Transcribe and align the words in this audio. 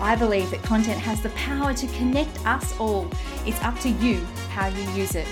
I 0.00 0.16
believe 0.16 0.50
that 0.50 0.62
content 0.62 0.98
has 1.00 1.20
the 1.20 1.30
power 1.30 1.72
to 1.72 1.86
connect 1.88 2.44
us 2.46 2.78
all. 2.78 3.08
It's 3.46 3.62
up 3.62 3.78
to 3.80 3.88
you 3.88 4.24
how 4.50 4.68
you 4.68 4.82
use 4.92 5.14
it. 5.14 5.28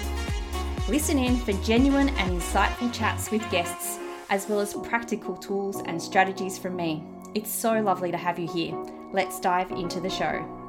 Listen 0.89 1.19
in 1.19 1.37
for 1.37 1.53
genuine 1.65 2.09
and 2.11 2.41
insightful 2.41 2.93
chats 2.93 3.31
with 3.31 3.49
guests, 3.51 3.99
as 4.31 4.49
well 4.49 4.61
as 4.61 4.75
practical 4.75 5.37
tools 5.37 5.83
and 5.87 6.01
strategies 6.01 6.59
from 6.59 6.77
me. 6.77 7.05
It's 7.35 7.51
so 7.51 7.81
lovely 7.81 8.11
to 8.11 8.17
have 8.17 8.39
you 8.39 8.49
here. 8.53 8.77
Let's 9.13 9.41
dive 9.41 9.71
into 9.71 10.01
the 10.01 10.11
show. 10.11 10.62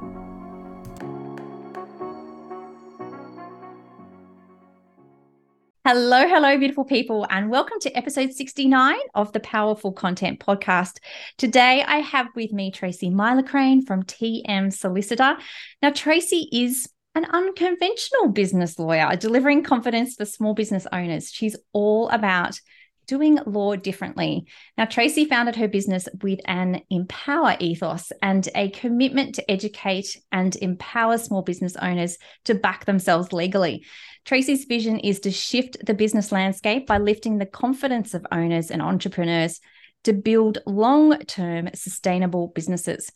Hello, 5.86 6.26
hello, 6.26 6.56
beautiful 6.56 6.86
people, 6.86 7.26
and 7.28 7.50
welcome 7.50 7.78
to 7.80 7.94
episode 7.94 8.32
69 8.32 8.96
of 9.14 9.30
the 9.34 9.40
Powerful 9.40 9.92
Content 9.92 10.40
Podcast. 10.40 10.96
Today, 11.36 11.84
I 11.86 11.98
have 11.98 12.28
with 12.34 12.54
me 12.54 12.70
Tracey 12.70 13.10
Mylecharane 13.10 13.86
from 13.86 14.02
TM 14.02 14.72
Solicitor. 14.72 15.36
Now, 15.82 15.90
Tracey 15.90 16.48
is 16.50 16.88
an 17.14 17.26
unconventional 17.26 18.28
business 18.28 18.78
lawyer 18.78 19.14
delivering 19.16 19.62
confidence 19.62 20.14
for 20.14 20.24
small 20.24 20.54
business 20.54 20.86
owners. 20.90 21.30
She's 21.30 21.54
all 21.74 22.08
about 22.08 22.58
doing 23.06 23.38
law 23.46 23.76
differently. 23.76 24.46
Now, 24.76 24.84
Tracey 24.84 25.24
founded 25.24 25.56
her 25.56 25.68
business 25.68 26.08
with 26.22 26.40
an 26.46 26.82
empower 26.90 27.56
ethos 27.60 28.12
and 28.22 28.48
a 28.54 28.70
commitment 28.70 29.36
to 29.36 29.50
educate 29.50 30.16
and 30.32 30.54
empower 30.56 31.18
small 31.18 31.42
business 31.42 31.76
owners 31.76 32.18
to 32.44 32.54
back 32.54 32.84
themselves 32.84 33.32
legally. 33.32 33.84
Tracey's 34.24 34.64
vision 34.64 34.98
is 34.98 35.20
to 35.20 35.30
shift 35.30 35.76
the 35.84 35.94
business 35.94 36.32
landscape 36.32 36.86
by 36.86 36.98
lifting 36.98 37.38
the 37.38 37.46
confidence 37.46 38.14
of 38.14 38.26
owners 38.32 38.70
and 38.70 38.80
entrepreneurs 38.80 39.60
to 40.04 40.12
build 40.12 40.58
long 40.66 41.18
term 41.20 41.68
sustainable 41.74 42.48
businesses. 42.48 43.10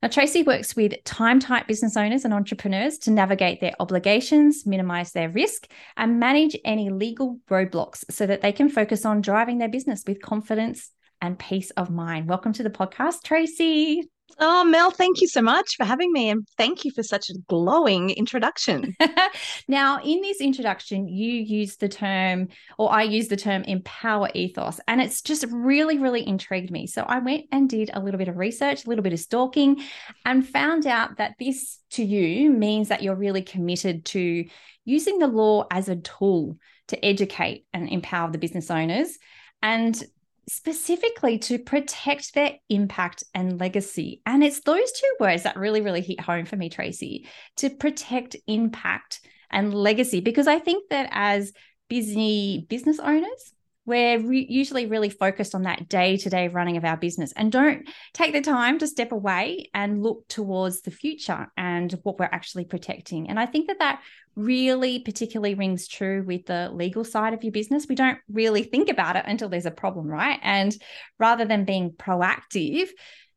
Now, 0.00 0.06
Tracey 0.08 0.44
works 0.44 0.76
with 0.76 1.02
time 1.02 1.40
type 1.40 1.66
business 1.66 1.96
owners 1.96 2.24
and 2.24 2.32
entrepreneurs 2.32 2.98
to 2.98 3.10
navigate 3.10 3.60
their 3.60 3.74
obligations, 3.80 4.64
minimize 4.64 5.10
their 5.10 5.28
risk, 5.28 5.66
and 5.96 6.20
manage 6.20 6.56
any 6.64 6.88
legal 6.88 7.40
roadblocks 7.50 8.04
so 8.08 8.24
that 8.24 8.40
they 8.40 8.52
can 8.52 8.68
focus 8.68 9.04
on 9.04 9.22
driving 9.22 9.58
their 9.58 9.68
business 9.68 10.04
with 10.06 10.22
confidence 10.22 10.92
and 11.20 11.36
peace 11.36 11.70
of 11.70 11.90
mind. 11.90 12.28
Welcome 12.28 12.52
to 12.52 12.62
the 12.62 12.70
podcast, 12.70 13.24
Tracey. 13.24 14.08
Oh, 14.40 14.64
Mel, 14.64 14.90
thank 14.90 15.20
you 15.20 15.26
so 15.26 15.42
much 15.42 15.76
for 15.76 15.84
having 15.84 16.12
me. 16.12 16.28
And 16.28 16.46
thank 16.56 16.84
you 16.84 16.92
for 16.92 17.02
such 17.02 17.28
a 17.30 17.38
glowing 17.48 18.10
introduction. 18.10 18.94
now, 19.68 20.00
in 20.02 20.20
this 20.20 20.40
introduction, 20.40 21.08
you 21.08 21.32
use 21.32 21.76
the 21.76 21.88
term, 21.88 22.48
or 22.78 22.92
I 22.92 23.02
use 23.02 23.28
the 23.28 23.36
term 23.36 23.62
empower 23.62 24.30
ethos, 24.34 24.80
and 24.86 25.00
it's 25.00 25.22
just 25.22 25.44
really, 25.50 25.98
really 25.98 26.26
intrigued 26.26 26.70
me. 26.70 26.86
So 26.86 27.02
I 27.02 27.18
went 27.18 27.46
and 27.50 27.68
did 27.68 27.90
a 27.92 28.00
little 28.00 28.18
bit 28.18 28.28
of 28.28 28.36
research, 28.36 28.84
a 28.84 28.88
little 28.88 29.02
bit 29.02 29.12
of 29.12 29.20
stalking, 29.20 29.82
and 30.24 30.46
found 30.46 30.86
out 30.86 31.16
that 31.16 31.34
this 31.40 31.78
to 31.90 32.04
you 32.04 32.50
means 32.50 32.88
that 32.88 33.02
you're 33.02 33.16
really 33.16 33.42
committed 33.42 34.04
to 34.06 34.44
using 34.84 35.18
the 35.18 35.26
law 35.26 35.66
as 35.70 35.88
a 35.88 35.96
tool 35.96 36.58
to 36.88 37.04
educate 37.04 37.66
and 37.72 37.88
empower 37.88 38.30
the 38.30 38.38
business 38.38 38.70
owners. 38.70 39.18
And 39.62 40.00
specifically 40.48 41.38
to 41.38 41.58
protect 41.58 42.34
their 42.34 42.54
impact 42.68 43.24
and 43.34 43.60
legacy. 43.60 44.22
And 44.26 44.42
it's 44.42 44.60
those 44.60 44.92
two 44.92 45.14
words 45.20 45.42
that 45.44 45.56
really, 45.56 45.80
really 45.80 46.00
hit 46.00 46.20
home 46.20 46.46
for 46.46 46.56
me, 46.56 46.68
Tracey, 46.68 47.28
to 47.56 47.70
protect 47.70 48.36
impact 48.46 49.20
and 49.50 49.72
legacy. 49.72 50.20
Because 50.20 50.46
I 50.46 50.58
think 50.58 50.90
that 50.90 51.08
as 51.12 51.52
busy 51.88 52.66
business 52.68 52.98
owners, 52.98 53.52
we're 53.88 54.20
re- 54.20 54.46
usually 54.48 54.84
really 54.84 55.08
focused 55.08 55.54
on 55.54 55.62
that 55.62 55.88
day 55.88 56.18
to 56.18 56.28
day 56.28 56.48
running 56.48 56.76
of 56.76 56.84
our 56.84 56.98
business 56.98 57.32
and 57.32 57.50
don't 57.50 57.88
take 58.12 58.34
the 58.34 58.42
time 58.42 58.78
to 58.78 58.86
step 58.86 59.12
away 59.12 59.70
and 59.72 60.02
look 60.02 60.28
towards 60.28 60.82
the 60.82 60.90
future 60.90 61.50
and 61.56 61.98
what 62.02 62.18
we're 62.18 62.26
actually 62.26 62.66
protecting. 62.66 63.30
And 63.30 63.40
I 63.40 63.46
think 63.46 63.68
that 63.68 63.78
that 63.78 64.02
really 64.36 64.98
particularly 65.00 65.54
rings 65.54 65.88
true 65.88 66.22
with 66.22 66.44
the 66.44 66.70
legal 66.70 67.02
side 67.02 67.32
of 67.32 67.42
your 67.42 67.50
business. 67.50 67.86
We 67.88 67.94
don't 67.94 68.18
really 68.30 68.62
think 68.62 68.90
about 68.90 69.16
it 69.16 69.24
until 69.26 69.48
there's 69.48 69.66
a 69.66 69.70
problem, 69.70 70.06
right? 70.06 70.38
And 70.42 70.76
rather 71.18 71.46
than 71.46 71.64
being 71.64 71.92
proactive, 71.92 72.88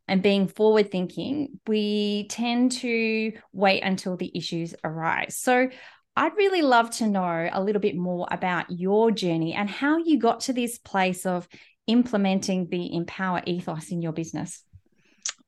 and 0.07 0.21
being 0.21 0.49
forward 0.49 0.91
thinking, 0.91 1.59
we 1.67 2.27
tend 2.27 2.73
to 2.73 3.31
wait 3.53 3.81
until 3.81 4.17
the 4.17 4.29
issues 4.35 4.75
arise. 4.83 5.37
So 5.37 5.69
I'd 6.15 6.35
really 6.35 6.61
love 6.61 6.91
to 6.97 7.07
know 7.07 7.49
a 7.51 7.63
little 7.63 7.79
bit 7.81 7.95
more 7.95 8.27
about 8.31 8.69
your 8.69 9.11
journey 9.11 9.53
and 9.53 9.69
how 9.69 9.97
you 9.97 10.19
got 10.19 10.41
to 10.41 10.53
this 10.53 10.77
place 10.77 11.25
of 11.25 11.47
implementing 11.87 12.67
the 12.69 12.93
Empower 12.93 13.41
ethos 13.45 13.91
in 13.91 14.01
your 14.01 14.11
business. 14.11 14.63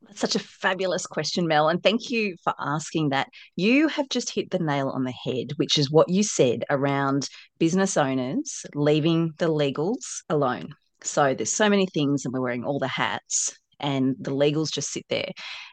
That's 0.03 0.19
such 0.19 0.35
a 0.35 0.40
fabulous 0.40 1.06
question, 1.06 1.47
Mel. 1.47 1.69
And 1.69 1.81
thank 1.81 2.09
you 2.09 2.35
for 2.44 2.53
asking 2.59 3.09
that. 3.09 3.28
You 3.56 3.88
have 3.90 4.09
just 4.09 4.34
hit 4.34 4.51
the 4.51 4.59
nail 4.59 4.90
on 4.90 5.03
the 5.03 5.12
head, 5.12 5.51
which 5.57 5.78
is 5.78 5.91
what 5.91 6.09
you 6.09 6.24
said 6.24 6.63
around 6.69 7.30
business 7.59 7.97
owners 7.97 8.66
leaving 8.74 9.34
the 9.40 9.47
legals 9.47 10.22
alone. 10.30 10.75
So 11.01 11.34
there's 11.34 11.51
so 11.51 11.69
many 11.69 11.88
things, 11.88 12.24
and 12.24 12.34
we're 12.34 12.41
wearing 12.41 12.63
all 12.63 12.80
the 12.80 12.88
hats, 12.88 13.57
and 13.80 14.16
the 14.19 14.31
legals 14.31 14.72
just 14.72 14.91
sit 14.91 15.06
there. 15.09 15.31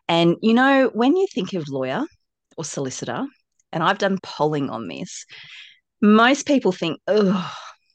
And, 0.08 0.36
you 0.42 0.54
know, 0.54 0.90
when 0.94 1.16
you 1.16 1.26
think 1.32 1.52
of 1.52 1.68
lawyer 1.68 2.04
or 2.56 2.64
solicitor, 2.64 3.26
and 3.72 3.82
I've 3.82 3.98
done 3.98 4.18
polling 4.22 4.70
on 4.70 4.88
this, 4.88 5.24
most 6.00 6.46
people 6.46 6.72
think, 6.72 7.00
oh, 7.06 7.52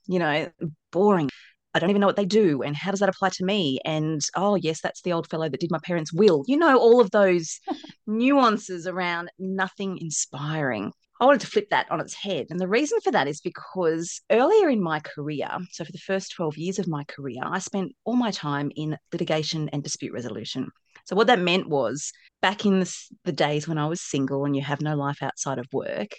you 0.07 0.19
know, 0.19 0.49
boring. 0.91 1.29
I 1.73 1.79
don't 1.79 1.89
even 1.89 1.99
know 1.99 2.07
what 2.07 2.15
they 2.15 2.25
do. 2.25 2.61
And 2.61 2.73
how 2.73 2.91
does 2.91 3.01
that 3.01 3.09
apply 3.09 3.29
to 3.29 3.43
me? 3.43 3.79
And 3.83 4.21
oh, 4.35 4.55
yes, 4.55 4.79
that's 4.81 5.01
the 5.01 5.11
old 5.11 5.29
fellow 5.29 5.49
that 5.49 5.59
did 5.59 5.71
my 5.71 5.79
parents' 5.83 6.13
will. 6.13 6.45
You 6.47 6.57
know, 6.57 6.77
all 6.77 7.01
of 7.01 7.11
those 7.11 7.59
nuances 8.07 8.87
around 8.87 9.29
nothing 9.37 9.97
inspiring. 9.99 10.93
I 11.19 11.25
wanted 11.25 11.41
to 11.41 11.47
flip 11.47 11.69
that 11.71 11.89
on 11.91 11.99
its 11.99 12.13
head. 12.13 12.47
And 12.49 12.59
the 12.59 12.67
reason 12.67 12.99
for 13.01 13.11
that 13.11 13.27
is 13.27 13.41
because 13.41 14.21
earlier 14.29 14.69
in 14.69 14.81
my 14.81 14.99
career, 14.99 15.49
so 15.71 15.83
for 15.83 15.91
the 15.91 15.97
first 15.97 16.33
12 16.33 16.57
years 16.57 16.79
of 16.79 16.87
my 16.87 17.03
career, 17.05 17.41
I 17.43 17.59
spent 17.59 17.93
all 18.03 18.15
my 18.15 18.31
time 18.31 18.71
in 18.75 18.97
litigation 19.11 19.69
and 19.69 19.83
dispute 19.83 20.13
resolution. 20.13 20.71
So 21.05 21.15
what 21.15 21.27
that 21.27 21.39
meant 21.39 21.69
was 21.69 22.11
back 22.41 22.65
in 22.65 22.79
the, 22.79 22.97
the, 23.23 23.31
days 23.31 23.67
when 23.67 23.77
I 23.77 23.87
was 23.87 24.01
single 24.01 24.45
and 24.45 24.55
you 24.55 24.61
have 24.61 24.81
no 24.81 24.95
life 24.95 25.21
outside 25.21 25.59
of 25.59 25.67
work, 25.71 26.11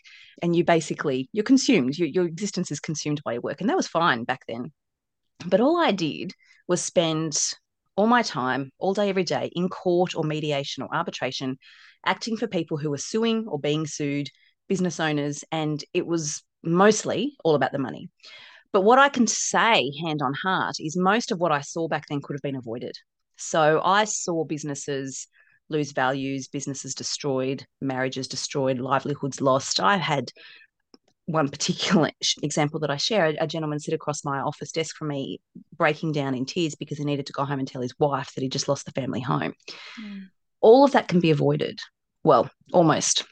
and 0.42 0.54
you 0.54 0.64
basically 0.64 1.28
you're 1.32 1.44
consumed, 1.44 1.98
you, 1.98 2.06
your 2.06 2.24
existence 2.24 2.70
is 2.70 2.80
consumed 2.80 3.20
by 3.24 3.34
your 3.34 3.42
work, 3.42 3.60
and 3.60 3.68
that 3.68 3.76
was 3.76 3.88
fine 3.88 4.24
back 4.24 4.40
then. 4.48 4.72
But 5.44 5.60
all 5.60 5.76
I 5.76 5.92
did 5.92 6.32
was 6.68 6.82
spend 6.82 7.36
all 7.96 8.06
my 8.06 8.22
time, 8.22 8.70
all 8.78 8.94
day, 8.94 9.08
every 9.08 9.24
day, 9.24 9.50
in 9.54 9.68
court 9.68 10.14
or 10.14 10.24
mediation 10.24 10.82
or 10.82 10.94
arbitration, 10.94 11.58
acting 12.04 12.36
for 12.36 12.46
people 12.46 12.76
who 12.76 12.90
were 12.90 12.98
suing 12.98 13.46
or 13.48 13.58
being 13.58 13.86
sued, 13.86 14.28
business 14.68 15.00
owners, 15.00 15.44
and 15.50 15.82
it 15.94 16.06
was 16.06 16.42
mostly 16.62 17.36
all 17.44 17.54
about 17.54 17.72
the 17.72 17.78
money. 17.78 18.08
But 18.72 18.82
what 18.82 18.98
I 18.98 19.08
can 19.08 19.26
say, 19.26 19.90
hand 20.04 20.20
on 20.22 20.34
heart, 20.34 20.76
is 20.78 20.96
most 20.96 21.32
of 21.32 21.40
what 21.40 21.52
I 21.52 21.60
saw 21.60 21.88
back 21.88 22.06
then 22.08 22.20
could 22.20 22.34
have 22.34 22.42
been 22.42 22.56
avoided. 22.56 22.96
So 23.36 23.80
I 23.84 24.04
saw 24.04 24.44
businesses 24.44 25.28
lose 25.68 25.92
values, 25.92 26.48
businesses 26.48 26.94
destroyed, 26.94 27.66
marriages 27.80 28.28
destroyed, 28.28 28.78
livelihoods 28.78 29.40
lost. 29.40 29.80
I 29.80 29.96
had 29.96 30.30
one 31.26 31.48
particular 31.48 32.10
example 32.42 32.80
that 32.80 32.90
I 32.90 32.96
share 32.96 33.34
a 33.38 33.46
gentleman 33.46 33.80
sit 33.80 33.94
across 33.94 34.24
my 34.24 34.38
office 34.38 34.72
desk 34.72 34.96
from 34.96 35.08
me, 35.08 35.40
breaking 35.76 36.12
down 36.12 36.34
in 36.34 36.46
tears 36.46 36.74
because 36.74 36.98
he 36.98 37.04
needed 37.04 37.26
to 37.26 37.32
go 37.32 37.44
home 37.44 37.58
and 37.58 37.68
tell 37.68 37.82
his 37.82 37.94
wife 37.98 38.32
that 38.34 38.42
he 38.42 38.48
just 38.48 38.68
lost 38.68 38.86
the 38.86 38.92
family 38.92 39.20
home. 39.20 39.52
Mm. 40.00 40.28
All 40.60 40.84
of 40.84 40.92
that 40.92 41.08
can 41.08 41.20
be 41.20 41.30
avoided. 41.30 41.78
Well, 42.24 42.50
almost. 42.72 43.24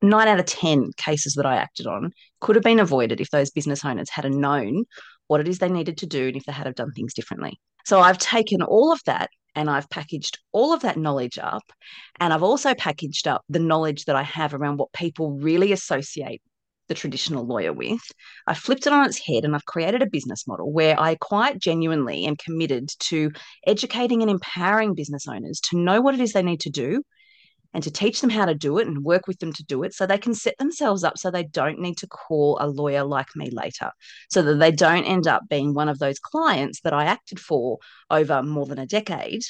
Nine 0.00 0.28
out 0.28 0.38
of 0.38 0.46
10 0.46 0.92
cases 0.96 1.34
that 1.34 1.46
I 1.46 1.56
acted 1.56 1.88
on 1.88 2.12
could 2.40 2.54
have 2.54 2.62
been 2.62 2.78
avoided 2.78 3.20
if 3.20 3.30
those 3.30 3.50
business 3.50 3.84
owners 3.84 4.10
had 4.10 4.32
known 4.32 4.84
what 5.26 5.40
it 5.40 5.48
is 5.48 5.58
they 5.58 5.68
needed 5.68 5.98
to 5.98 6.06
do 6.06 6.28
and 6.28 6.36
if 6.36 6.44
they 6.44 6.52
had 6.52 6.66
have 6.66 6.76
done 6.76 6.92
things 6.92 7.14
differently. 7.14 7.58
So 7.88 8.00
I've 8.00 8.18
taken 8.18 8.60
all 8.60 8.92
of 8.92 9.00
that 9.06 9.30
and 9.54 9.70
I've 9.70 9.88
packaged 9.88 10.38
all 10.52 10.74
of 10.74 10.82
that 10.82 10.98
knowledge 10.98 11.38
up. 11.38 11.62
And 12.20 12.34
I've 12.34 12.42
also 12.42 12.74
packaged 12.74 13.26
up 13.26 13.46
the 13.48 13.60
knowledge 13.60 14.04
that 14.04 14.14
I 14.14 14.24
have 14.24 14.52
around 14.52 14.76
what 14.76 14.92
people 14.92 15.38
really 15.38 15.72
associate 15.72 16.42
the 16.88 16.94
traditional 16.94 17.46
lawyer 17.46 17.72
with. 17.72 18.02
I 18.46 18.52
flipped 18.52 18.86
it 18.86 18.92
on 18.92 19.06
its 19.06 19.18
head 19.26 19.46
and 19.46 19.54
I've 19.54 19.64
created 19.64 20.02
a 20.02 20.10
business 20.10 20.46
model 20.46 20.70
where 20.70 21.00
I 21.00 21.14
quite 21.14 21.60
genuinely 21.60 22.26
am 22.26 22.36
committed 22.36 22.90
to 23.04 23.30
educating 23.66 24.20
and 24.20 24.30
empowering 24.30 24.92
business 24.92 25.26
owners 25.26 25.58
to 25.70 25.78
know 25.78 26.02
what 26.02 26.12
it 26.12 26.20
is 26.20 26.34
they 26.34 26.42
need 26.42 26.60
to 26.60 26.70
do 26.70 27.02
and 27.74 27.82
to 27.82 27.90
teach 27.90 28.20
them 28.20 28.30
how 28.30 28.44
to 28.44 28.54
do 28.54 28.78
it 28.78 28.86
and 28.86 29.04
work 29.04 29.26
with 29.26 29.38
them 29.38 29.52
to 29.52 29.64
do 29.64 29.82
it 29.82 29.94
so 29.94 30.06
they 30.06 30.18
can 30.18 30.34
set 30.34 30.56
themselves 30.58 31.04
up 31.04 31.18
so 31.18 31.30
they 31.30 31.44
don't 31.44 31.78
need 31.78 31.96
to 31.98 32.06
call 32.06 32.58
a 32.60 32.66
lawyer 32.66 33.04
like 33.04 33.28
me 33.36 33.50
later, 33.50 33.90
so 34.30 34.42
that 34.42 34.54
they 34.54 34.70
don't 34.70 35.04
end 35.04 35.26
up 35.26 35.42
being 35.48 35.74
one 35.74 35.88
of 35.88 35.98
those 35.98 36.18
clients 36.18 36.80
that 36.80 36.92
I 36.92 37.04
acted 37.04 37.38
for 37.38 37.78
over 38.10 38.42
more 38.42 38.66
than 38.66 38.78
a 38.78 38.86
decade 38.86 39.42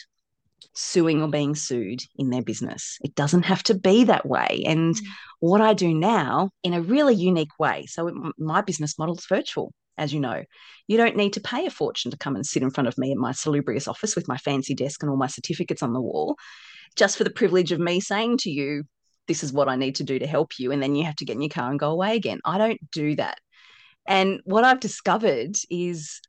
suing 0.74 1.22
or 1.22 1.28
being 1.28 1.54
sued 1.54 2.00
in 2.16 2.30
their 2.30 2.42
business. 2.42 2.98
It 3.02 3.14
doesn't 3.14 3.44
have 3.44 3.62
to 3.64 3.74
be 3.74 4.04
that 4.04 4.26
way. 4.26 4.62
And 4.66 4.94
mm. 4.94 5.00
what 5.40 5.60
I 5.60 5.74
do 5.74 5.94
now 5.94 6.50
in 6.62 6.74
a 6.74 6.82
really 6.82 7.14
unique 7.14 7.58
way. 7.58 7.86
So, 7.86 8.32
my 8.38 8.60
business 8.60 8.98
model 8.98 9.16
is 9.16 9.26
virtual, 9.28 9.72
as 9.96 10.12
you 10.12 10.20
know. 10.20 10.44
You 10.86 10.96
don't 10.96 11.16
need 11.16 11.34
to 11.34 11.40
pay 11.40 11.66
a 11.66 11.70
fortune 11.70 12.10
to 12.10 12.16
come 12.16 12.36
and 12.36 12.46
sit 12.46 12.62
in 12.62 12.70
front 12.70 12.88
of 12.88 12.98
me 12.98 13.12
in 13.12 13.18
my 13.18 13.32
salubrious 13.32 13.88
office 13.88 14.16
with 14.16 14.28
my 14.28 14.36
fancy 14.36 14.74
desk 14.74 15.02
and 15.02 15.10
all 15.10 15.16
my 15.16 15.26
certificates 15.26 15.82
on 15.82 15.92
the 15.92 16.00
wall 16.00 16.36
just 16.98 17.16
for 17.16 17.24
the 17.24 17.30
privilege 17.30 17.72
of 17.72 17.80
me 17.80 18.00
saying 18.00 18.38
to 18.38 18.50
you, 18.50 18.84
this 19.28 19.44
is 19.44 19.52
what 19.52 19.68
I 19.68 19.76
need 19.76 19.94
to 19.96 20.04
do 20.04 20.18
to 20.18 20.26
help 20.26 20.58
you. 20.58 20.72
And 20.72 20.82
then 20.82 20.94
you 20.94 21.04
have 21.04 21.16
to 21.16 21.24
get 21.24 21.36
in 21.36 21.42
your 21.42 21.50
car 21.50 21.70
and 21.70 21.78
go 21.78 21.90
away 21.90 22.16
again. 22.16 22.40
I 22.44 22.58
don't 22.58 22.80
do 22.90 23.14
that. 23.16 23.38
And 24.06 24.40
what 24.44 24.64
I've 24.64 24.80
discovered 24.80 25.56
is 25.70 26.20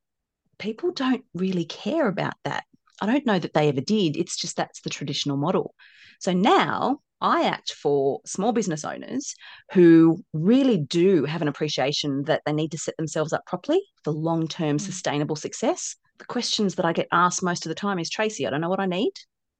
people 0.59 0.91
don't 0.91 1.23
really 1.33 1.65
care 1.65 2.07
about 2.07 2.33
that. 2.43 2.65
I 3.01 3.05
don't 3.05 3.25
know 3.25 3.39
that 3.39 3.53
they 3.53 3.69
ever 3.69 3.81
did. 3.81 4.17
It's 4.17 4.37
just 4.37 4.57
that's 4.57 4.81
the 4.81 4.89
traditional 4.89 5.37
model. 5.37 5.73
So 6.19 6.33
now 6.33 6.99
I 7.21 7.43
act 7.43 7.73
for 7.73 8.19
small 8.25 8.51
business 8.51 8.83
owners 8.83 9.33
who 9.71 10.23
really 10.33 10.77
do 10.77 11.23
have 11.25 11.41
an 11.41 11.47
appreciation 11.47 12.23
that 12.25 12.41
they 12.45 12.53
need 12.53 12.71
to 12.71 12.77
set 12.77 12.97
themselves 12.97 13.33
up 13.33 13.45
properly 13.45 13.81
for 14.03 14.11
long 14.11 14.47
term 14.47 14.77
mm. 14.77 14.81
sustainable 14.81 15.37
success. 15.37 15.95
The 16.17 16.25
questions 16.25 16.75
that 16.75 16.85
I 16.85 16.91
get 16.91 17.07
asked 17.13 17.41
most 17.41 17.65
of 17.65 17.69
the 17.69 17.75
time 17.75 17.97
is 17.97 18.09
Tracey, 18.09 18.45
I 18.45 18.49
don't 18.49 18.61
know 18.61 18.69
what 18.69 18.81
I 18.81 18.85
need. 18.85 19.13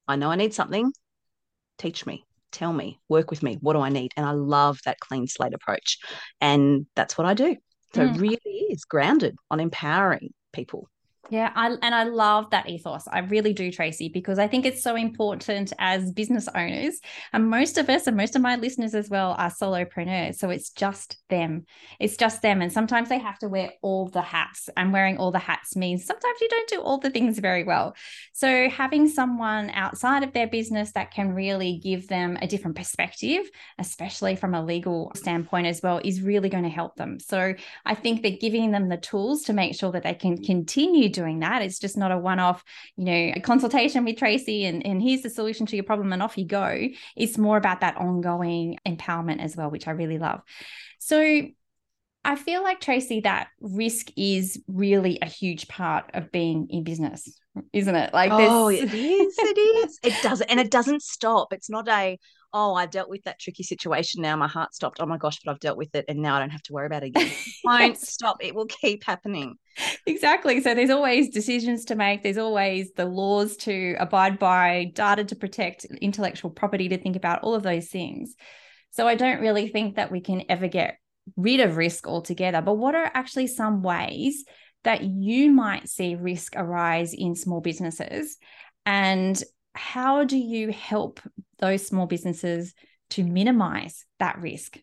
I 0.09 0.15
know 0.15 0.31
I 0.31 0.35
need 0.35 0.56
something. 0.56 0.91
Teach 1.77 2.06
me, 2.06 2.25
tell 2.51 2.73
me, 2.73 3.00
work 3.07 3.29
with 3.29 3.44
me. 3.44 3.57
What 3.61 3.73
do 3.73 3.79
I 3.79 3.89
need? 3.89 4.11
And 4.17 4.25
I 4.25 4.31
love 4.31 4.79
that 4.85 5.00
clean 5.00 5.27
slate 5.27 5.53
approach. 5.53 6.00
And 6.41 6.88
that's 6.95 7.17
what 7.17 7.27
I 7.27 7.35
do. 7.35 7.56
So 7.94 8.01
mm. 8.01 8.15
it 8.15 8.19
really 8.19 8.57
is 8.71 8.85
grounded 8.85 9.35
on 9.51 9.59
empowering 9.59 10.33
people 10.51 10.89
yeah, 11.29 11.51
I, 11.55 11.75
and 11.81 11.93
I 11.95 12.03
love 12.03 12.49
that 12.49 12.69
ethos. 12.69 13.07
I 13.07 13.19
really 13.19 13.53
do, 13.53 13.71
Tracey, 13.71 14.09
because 14.09 14.39
I 14.39 14.47
think 14.47 14.65
it's 14.65 14.81
so 14.81 14.95
important 14.95 15.71
as 15.77 16.11
business 16.11 16.47
owners. 16.55 16.99
And 17.33 17.49
most 17.49 17.77
of 17.77 17.89
us, 17.89 18.07
and 18.07 18.17
most 18.17 18.35
of 18.35 18.41
my 18.41 18.55
listeners 18.55 18.95
as 18.95 19.09
well, 19.09 19.35
are 19.37 19.51
solopreneurs. 19.51 20.35
So 20.35 20.49
it's 20.49 20.71
just 20.71 21.17
them. 21.29 21.65
It's 21.99 22.17
just 22.17 22.41
them. 22.41 22.61
And 22.61 22.73
sometimes 22.73 23.09
they 23.09 23.19
have 23.19 23.37
to 23.39 23.49
wear 23.49 23.71
all 23.81 24.07
the 24.07 24.21
hats. 24.21 24.69
And 24.75 24.91
wearing 24.91 25.17
all 25.17 25.31
the 25.31 25.39
hats 25.39 25.75
means 25.75 26.05
sometimes 26.05 26.41
you 26.41 26.49
don't 26.49 26.69
do 26.69 26.81
all 26.81 26.97
the 26.97 27.09
things 27.09 27.39
very 27.39 27.63
well. 27.63 27.95
So 28.33 28.69
having 28.69 29.07
someone 29.07 29.69
outside 29.69 30.23
of 30.23 30.33
their 30.33 30.47
business 30.47 30.93
that 30.93 31.11
can 31.11 31.33
really 31.33 31.79
give 31.83 32.07
them 32.07 32.37
a 32.41 32.47
different 32.47 32.75
perspective, 32.75 33.49
especially 33.77 34.35
from 34.35 34.53
a 34.53 34.65
legal 34.65 35.11
standpoint 35.15 35.67
as 35.67 35.81
well, 35.83 36.01
is 36.03 36.21
really 36.21 36.49
going 36.49 36.63
to 36.63 36.69
help 36.69 36.95
them. 36.95 37.19
So 37.19 37.53
I 37.85 37.95
think 37.95 38.23
that 38.23 38.41
giving 38.41 38.71
them 38.71 38.89
the 38.89 38.97
tools 38.97 39.43
to 39.43 39.53
make 39.53 39.75
sure 39.75 39.91
that 39.91 40.03
they 40.03 40.13
can 40.13 40.37
continue 40.43 41.09
doing 41.19 41.39
that. 41.39 41.62
It's 41.62 41.80
just 41.80 41.98
not 41.98 42.12
a 42.12 42.18
one 42.18 42.39
off, 42.39 42.63
you 42.95 43.06
know, 43.06 43.33
a 43.36 43.42
consultation 43.42 44.06
with 44.06 44.18
Tracey 44.18 44.66
and, 44.66 44.86
and 44.86 45.01
here's 45.01 45.21
the 45.21 45.30
solution 45.30 45.66
to 45.68 45.75
your 45.75 45.83
problem 45.83 46.13
and 46.13 46.24
off 46.24 46.38
you 46.38 46.45
go. 46.45 46.88
It's 47.16 47.38
more 47.38 47.57
about 47.57 47.81
that 47.81 47.98
ongoing 47.98 48.77
empowerment 48.88 49.42
as 49.42 49.56
well, 49.57 49.69
which 49.69 49.88
I 49.88 49.92
really 49.92 50.18
love. 50.18 50.42
So 51.00 51.44
I 52.24 52.36
feel 52.36 52.63
like, 52.63 52.81
Tracey, 52.81 53.21
that 53.21 53.48
risk 53.62 54.07
is 54.18 54.62
really 54.68 55.19
a 55.21 55.25
huge 55.25 55.68
part 55.68 56.12
of 56.13 56.31
being 56.31 56.68
in 56.69 56.83
business, 56.83 57.39
isn't 57.71 57.95
it? 57.95 58.13
Like, 58.13 58.31
oh, 58.33 58.68
it 58.68 58.94
is. 58.94 59.36
It 59.38 59.57
is. 59.57 60.00
It 60.04 60.21
doesn't, 60.21 60.50
and 60.50 60.60
it 60.60 60.69
doesn't 60.69 61.01
stop. 61.01 61.54
It's 61.54 61.69
not 61.69 61.88
a, 61.88 62.19
oh, 62.53 62.73
I've 62.73 62.91
dealt 62.91 63.09
with 63.09 63.23
that 63.23 63.39
tricky 63.39 63.63
situation. 63.63 64.21
Now 64.21 64.35
my 64.35 64.47
heart 64.47 64.73
stopped. 64.73 64.99
Oh 64.99 65.05
my 65.05 65.17
gosh, 65.17 65.39
but 65.43 65.51
I've 65.51 65.59
dealt 65.59 65.77
with 65.77 65.93
it 65.93 66.05
and 66.07 66.19
now 66.19 66.35
I 66.35 66.39
don't 66.39 66.49
have 66.49 66.63
to 66.63 66.73
worry 66.73 66.87
about 66.87 67.03
it 67.03 67.07
again. 67.07 67.31
Won't 67.63 67.97
stop. 67.97 68.37
It 68.43 68.55
will 68.55 68.65
keep 68.65 69.03
happening. 69.03 69.55
Exactly. 70.05 70.61
So 70.61 70.73
there's 70.73 70.89
always 70.89 71.29
decisions 71.29 71.85
to 71.85 71.95
make. 71.95 72.23
There's 72.23 72.37
always 72.37 72.91
the 72.93 73.05
laws 73.05 73.55
to 73.57 73.95
abide 73.99 74.39
by, 74.39 74.91
data 74.93 75.23
to 75.25 75.35
protect, 75.35 75.85
intellectual 76.01 76.51
property 76.51 76.89
to 76.89 76.97
think 76.97 77.15
about, 77.15 77.43
all 77.43 77.55
of 77.55 77.63
those 77.63 77.87
things. 77.87 78.35
So 78.91 79.07
I 79.07 79.15
don't 79.15 79.41
really 79.41 79.67
think 79.67 79.95
that 79.95 80.11
we 80.11 80.21
can 80.21 80.43
ever 80.49 80.67
get 80.67 80.97
rid 81.37 81.59
of 81.59 81.77
risk 81.77 82.07
altogether. 82.07 82.61
But 82.61 82.75
what 82.75 82.95
are 82.95 83.11
actually 83.13 83.47
some 83.47 83.83
ways 83.83 84.45
that 84.83 85.03
you 85.03 85.51
might 85.51 85.89
see 85.89 86.15
risk 86.15 86.53
arise 86.55 87.13
in 87.13 87.35
small 87.35 87.61
businesses? 87.61 88.37
And 88.85 89.41
how 89.74 90.24
do 90.24 90.38
you 90.38 90.71
help 90.71 91.19
those 91.60 91.86
small 91.86 92.06
businesses 92.06 92.74
to 93.12 93.24
minimize 93.24 94.06
that 94.19 94.39
risk? 94.39 94.77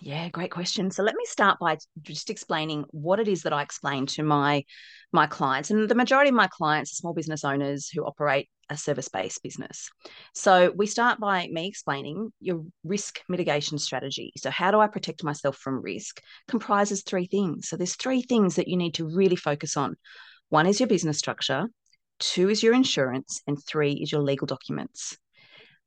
Yeah, 0.00 0.28
great 0.30 0.50
question. 0.50 0.90
So 0.90 1.04
let 1.04 1.14
me 1.14 1.24
start 1.26 1.60
by 1.60 1.78
just 2.00 2.28
explaining 2.28 2.84
what 2.90 3.20
it 3.20 3.28
is 3.28 3.42
that 3.42 3.52
I 3.52 3.62
explain 3.62 4.06
to 4.06 4.24
my 4.24 4.64
my 5.12 5.28
clients. 5.28 5.70
And 5.70 5.88
the 5.88 5.94
majority 5.94 6.30
of 6.30 6.34
my 6.34 6.48
clients 6.48 6.92
are 6.92 6.96
small 6.96 7.14
business 7.14 7.44
owners 7.44 7.88
who 7.88 8.02
operate 8.04 8.48
a 8.68 8.76
service-based 8.76 9.42
business. 9.42 9.90
So 10.34 10.72
we 10.74 10.86
start 10.86 11.20
by 11.20 11.46
me 11.52 11.68
explaining 11.68 12.32
your 12.40 12.64
risk 12.82 13.20
mitigation 13.28 13.78
strategy. 13.78 14.32
So 14.38 14.50
how 14.50 14.72
do 14.72 14.80
I 14.80 14.88
protect 14.88 15.22
myself 15.22 15.56
from 15.56 15.82
risk? 15.82 16.20
Comprises 16.48 17.02
three 17.02 17.26
things. 17.26 17.68
So 17.68 17.76
there's 17.76 17.94
three 17.94 18.22
things 18.22 18.56
that 18.56 18.68
you 18.68 18.76
need 18.76 18.94
to 18.94 19.06
really 19.06 19.36
focus 19.36 19.76
on. 19.76 19.94
One 20.48 20.66
is 20.66 20.80
your 20.80 20.88
business 20.88 21.18
structure, 21.18 21.66
two 22.22 22.48
is 22.48 22.62
your 22.62 22.72
insurance, 22.72 23.42
and 23.46 23.58
three 23.62 23.92
is 23.94 24.12
your 24.12 24.22
legal 24.22 24.46
documents. 24.46 25.18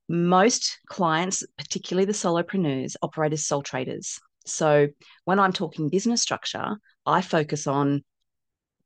Most 0.07 0.77
clients, 0.87 1.43
particularly 1.57 2.05
the 2.05 2.13
solopreneurs, 2.13 2.95
operate 3.01 3.33
as 3.33 3.47
sole 3.47 3.63
traders. 3.63 4.19
So 4.45 4.89
when 5.23 5.39
I'm 5.39 5.53
talking 5.53 5.89
business 5.89 6.21
structure, 6.21 6.77
I 7.05 7.21
focus 7.21 7.65
on 7.65 8.03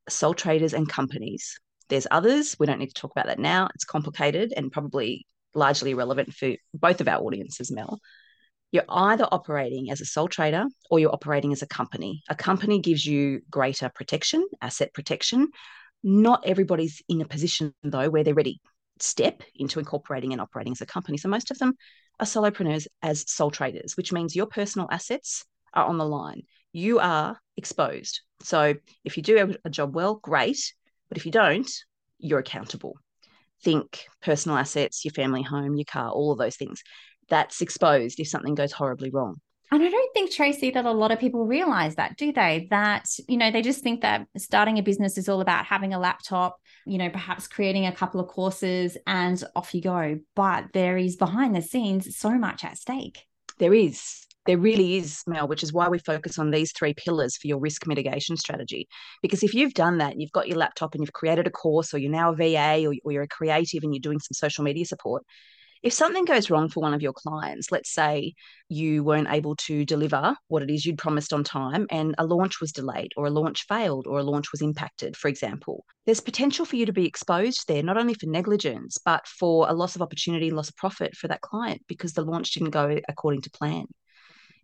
sole 0.08 0.34
traders 0.34 0.74
and 0.74 0.88
companies. 0.88 1.60
There's 1.90 2.08
others. 2.12 2.56
We 2.60 2.68
don't 2.68 2.80
need 2.80 2.94
to 2.94 3.02
talk 3.02 3.12
about 3.12 3.26
that 3.26 3.40
now. 3.40 3.68
It's 3.76 3.84
complicated 3.84 4.54
and 4.56 4.72
probably 4.72 5.26
largely 5.56 5.92
irrelevant 5.92 6.34
for 6.34 6.54
both 6.74 7.02
of 7.02 7.08
our 7.08 7.22
audiences, 7.22 7.72
Mel. 7.72 8.00
You're 8.72 8.86
either 8.88 9.28
operating 9.32 9.90
as 9.90 10.00
a 10.00 10.06
sole 10.06 10.28
trader 10.28 10.68
or 10.92 11.00
you're 11.00 11.12
operating 11.12 11.52
as 11.52 11.64
a 11.64 11.68
company. 11.68 12.22
A 12.30 12.36
company 12.36 12.80
gives 12.80 13.04
you 13.06 13.42
greater 13.50 13.90
protection, 13.90 14.48
asset 14.62 14.94
protection, 14.94 15.50
not 16.04 16.44
everybody's 16.46 17.02
in 17.10 17.22
a 17.22 17.28
position 17.28 17.74
though 17.84 18.10
where 18.10 18.24
they're 18.24 18.34
ready 18.34 18.62
step 19.02 19.44
into 19.56 19.80
incorporating 19.80 20.34
and 20.34 20.42
operating 20.42 20.74
as 20.74 20.82
a 20.82 20.86
company. 20.86 21.18
So 21.18 21.30
most 21.30 21.52
of 21.52 21.58
them 21.58 21.74
are 22.20 22.26
solopreneurs 22.26 22.88
as 23.02 23.30
sole 23.30 23.52
traders, 23.52 23.96
which 23.96 24.12
means 24.12 24.36
your 24.36 24.46
personal 24.46 24.88
assets 24.92 25.46
are 25.74 25.86
on 25.86 25.98
the 25.98 26.06
line. 26.06 26.44
You 26.74 27.00
are 27.00 27.40
exposed. 27.58 28.22
So 28.42 28.76
if 29.04 29.18
you 29.18 29.24
do 29.24 29.56
a 29.64 29.70
job 29.70 29.96
well, 29.96 30.16
great. 30.16 30.74
But 31.08 31.18
if 31.18 31.26
you 31.26 31.32
don't, 31.32 31.70
you're 32.20 32.40
accountable. 32.40 32.98
Think 33.64 34.06
personal 34.22 34.58
assets, 34.58 35.04
your 35.04 35.14
family 35.14 35.42
home, 35.42 35.76
your 35.76 35.86
car, 35.86 36.12
all 36.12 36.32
of 36.32 36.38
those 36.38 36.56
things. 36.56 36.84
That's 37.30 37.62
exposed 37.62 38.20
if 38.20 38.28
something 38.28 38.56
goes 38.56 38.72
horribly 38.72 39.10
wrong. 39.12 39.42
And 39.72 39.84
I 39.84 39.90
don't 39.90 40.14
think, 40.14 40.32
Tracey, 40.32 40.72
that 40.72 40.86
a 40.86 40.92
lot 40.92 41.12
of 41.12 41.20
people 41.20 41.46
realize 41.46 41.96
that, 41.96 42.18
do 42.18 42.32
they? 42.32 42.68
That, 42.72 43.08
you 43.28 43.38
know, 43.38 43.52
they 43.52 43.62
just 43.62 43.84
think 43.84 44.02
that 44.02 44.26
starting 44.36 44.80
a 44.80 44.84
business 44.84 45.18
is 45.18 45.30
all 45.30 45.42
about 45.42 45.66
having 45.66 45.94
a 45.94 46.00
laptop, 46.00 46.60
you 46.88 46.98
know, 46.98 47.10
perhaps 47.10 47.48
creating 47.48 47.86
a 47.86 47.92
couple 47.92 48.20
of 48.20 48.28
courses 48.28 48.98
and 49.06 49.44
off 49.56 49.76
you 49.76 49.82
go. 49.82 50.20
But 50.36 50.66
there 50.74 50.98
is 50.98 51.18
behind 51.18 51.56
the 51.56 51.62
scenes 51.62 52.18
so 52.18 52.32
much 52.32 52.64
at 52.64 52.78
stake. 52.78 53.26
There 53.60 53.74
is. 53.74 54.26
There 54.48 54.58
really 54.58 54.96
is, 54.96 55.22
Mel, 55.28 55.48
which 55.48 55.62
is 55.62 55.72
why 55.72 55.90
we 55.90 56.00
focus 56.00 56.40
on 56.40 56.50
these 56.50 56.72
three 56.72 56.96
pillars 56.96 57.38
for 57.38 57.46
your 57.46 57.60
risk 57.60 57.86
mitigation 57.86 58.38
strategy. 58.38 58.88
Because 59.22 59.44
if 59.44 59.54
you've 59.54 59.76
done 59.76 60.00
that, 60.00 60.20
you've 60.20 60.32
got 60.32 60.48
your 60.48 60.58
laptop 60.58 60.96
and 60.96 61.04
you've 61.04 61.14
created 61.14 61.46
a 61.46 61.52
course, 61.52 61.94
or 61.94 62.00
you're 62.00 62.10
now 62.10 62.32
a 62.32 62.36
VA, 62.36 62.88
or, 62.88 62.96
or 63.04 63.12
you're 63.12 63.24
a 63.24 63.28
creative 63.28 63.84
and 63.84 63.94
you're 63.94 64.02
doing 64.02 64.20
some 64.20 64.34
social 64.34 64.64
media 64.64 64.86
support, 64.86 65.24
if 65.82 65.94
something 65.94 66.26
goes 66.26 66.50
wrong 66.50 66.68
for 66.68 66.82
one 66.82 66.94
of 66.94 67.02
your 67.02 67.14
clients, 67.14 67.72
let's 67.72 67.94
say 67.94 68.34
you 68.68 69.04
weren't 69.04 69.30
able 69.30 69.56
to 69.56 69.86
deliver 69.86 70.36
what 70.50 70.62
it 70.62 70.70
is 70.70 70.86
you'd 70.86 70.98
promised 70.98 71.32
on 71.32 71.44
time 71.44 71.88
and 71.90 72.16
a 72.18 72.26
launch 72.26 72.60
was 72.60 72.74
delayed 72.74 73.14
or 73.16 73.28
a 73.28 73.32
launch 73.32 73.66
failed 73.68 74.06
or 74.06 74.20
a 74.20 74.24
launch 74.24 74.52
was 74.52 74.62
impacted, 74.62 75.16
for 75.16 75.30
example, 75.30 75.86
there's 76.06 76.20
potential 76.20 76.66
for 76.66 76.76
you 76.76 76.86
to 76.86 76.94
be 76.94 77.06
exposed 77.06 77.68
there, 77.68 77.84
not 77.84 77.98
only 77.98 78.14
for 78.14 78.26
negligence, 78.26 78.98
but 79.04 79.26
for 79.26 79.70
a 79.70 79.74
loss 79.74 79.96
of 79.96 80.02
opportunity, 80.02 80.52
loss 80.52 80.70
of 80.70 80.76
profit 80.76 81.16
for 81.16 81.30
that 81.30 81.42
client 81.42 81.82
because 81.88 82.14
the 82.14 82.24
launch 82.24 82.52
didn't 82.52 82.72
go 82.72 83.00
according 83.08 83.42
to 83.42 83.50
plan. 83.52 83.86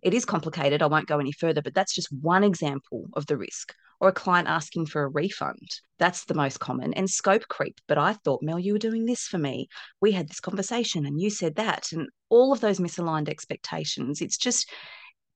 It 0.02 0.14
is 0.14 0.26
complicated. 0.26 0.82
I 0.82 0.88
won't 0.88 1.08
go 1.08 1.20
any 1.20 1.32
further, 1.32 1.62
but 1.62 1.74
that's 1.74 1.96
just 1.96 2.12
one 2.12 2.44
example 2.44 3.06
of 3.14 3.26
the 3.26 3.38
risk. 3.38 3.74
Or 4.00 4.10
a 4.10 4.14
client 4.14 4.48
asking 4.48 4.88
for 4.88 5.04
a 5.04 5.08
refund. 5.08 5.68
That's 6.00 6.26
the 6.26 6.34
most 6.34 6.60
common. 6.60 6.94
And 6.94 7.10
scope 7.10 7.48
creep. 7.48 7.80
But 7.88 7.98
I 7.98 8.14
thought, 8.14 8.44
Mel, 8.44 8.60
you 8.60 8.74
were 8.74 8.80
doing 8.80 9.06
this 9.06 9.24
for 9.24 9.38
me. 9.38 9.68
We 10.02 10.12
had 10.12 10.28
this 10.28 10.40
conversation 10.40 11.06
and 11.06 11.20
you 11.20 11.30
said 11.30 11.56
that. 11.56 11.92
And 11.92 12.10
all 12.30 12.52
of 12.52 12.60
those 12.60 12.80
misaligned 12.80 13.30
expectations. 13.30 14.22
It's 14.22 14.38
just, 14.38 14.70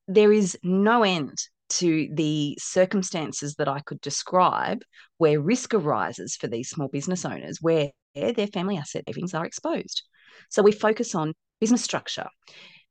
there 0.06 0.32
is 0.32 0.58
no 0.62 1.02
end 1.02 1.38
to 1.70 2.08
the 2.12 2.58
circumstances 2.60 3.54
that 3.54 3.68
I 3.68 3.80
could 3.80 4.00
describe 4.00 4.82
where 5.18 5.40
risk 5.40 5.72
arises 5.72 6.36
for 6.36 6.48
these 6.48 6.68
small 6.68 6.88
business 6.88 7.24
owners, 7.24 7.58
where 7.60 7.90
their 8.14 8.48
family 8.48 8.76
asset 8.76 9.04
savings 9.06 9.34
are 9.34 9.46
exposed. 9.46 10.02
So 10.48 10.62
we 10.62 10.72
focus 10.72 11.14
on 11.14 11.32
business 11.60 11.84
structure. 11.84 12.26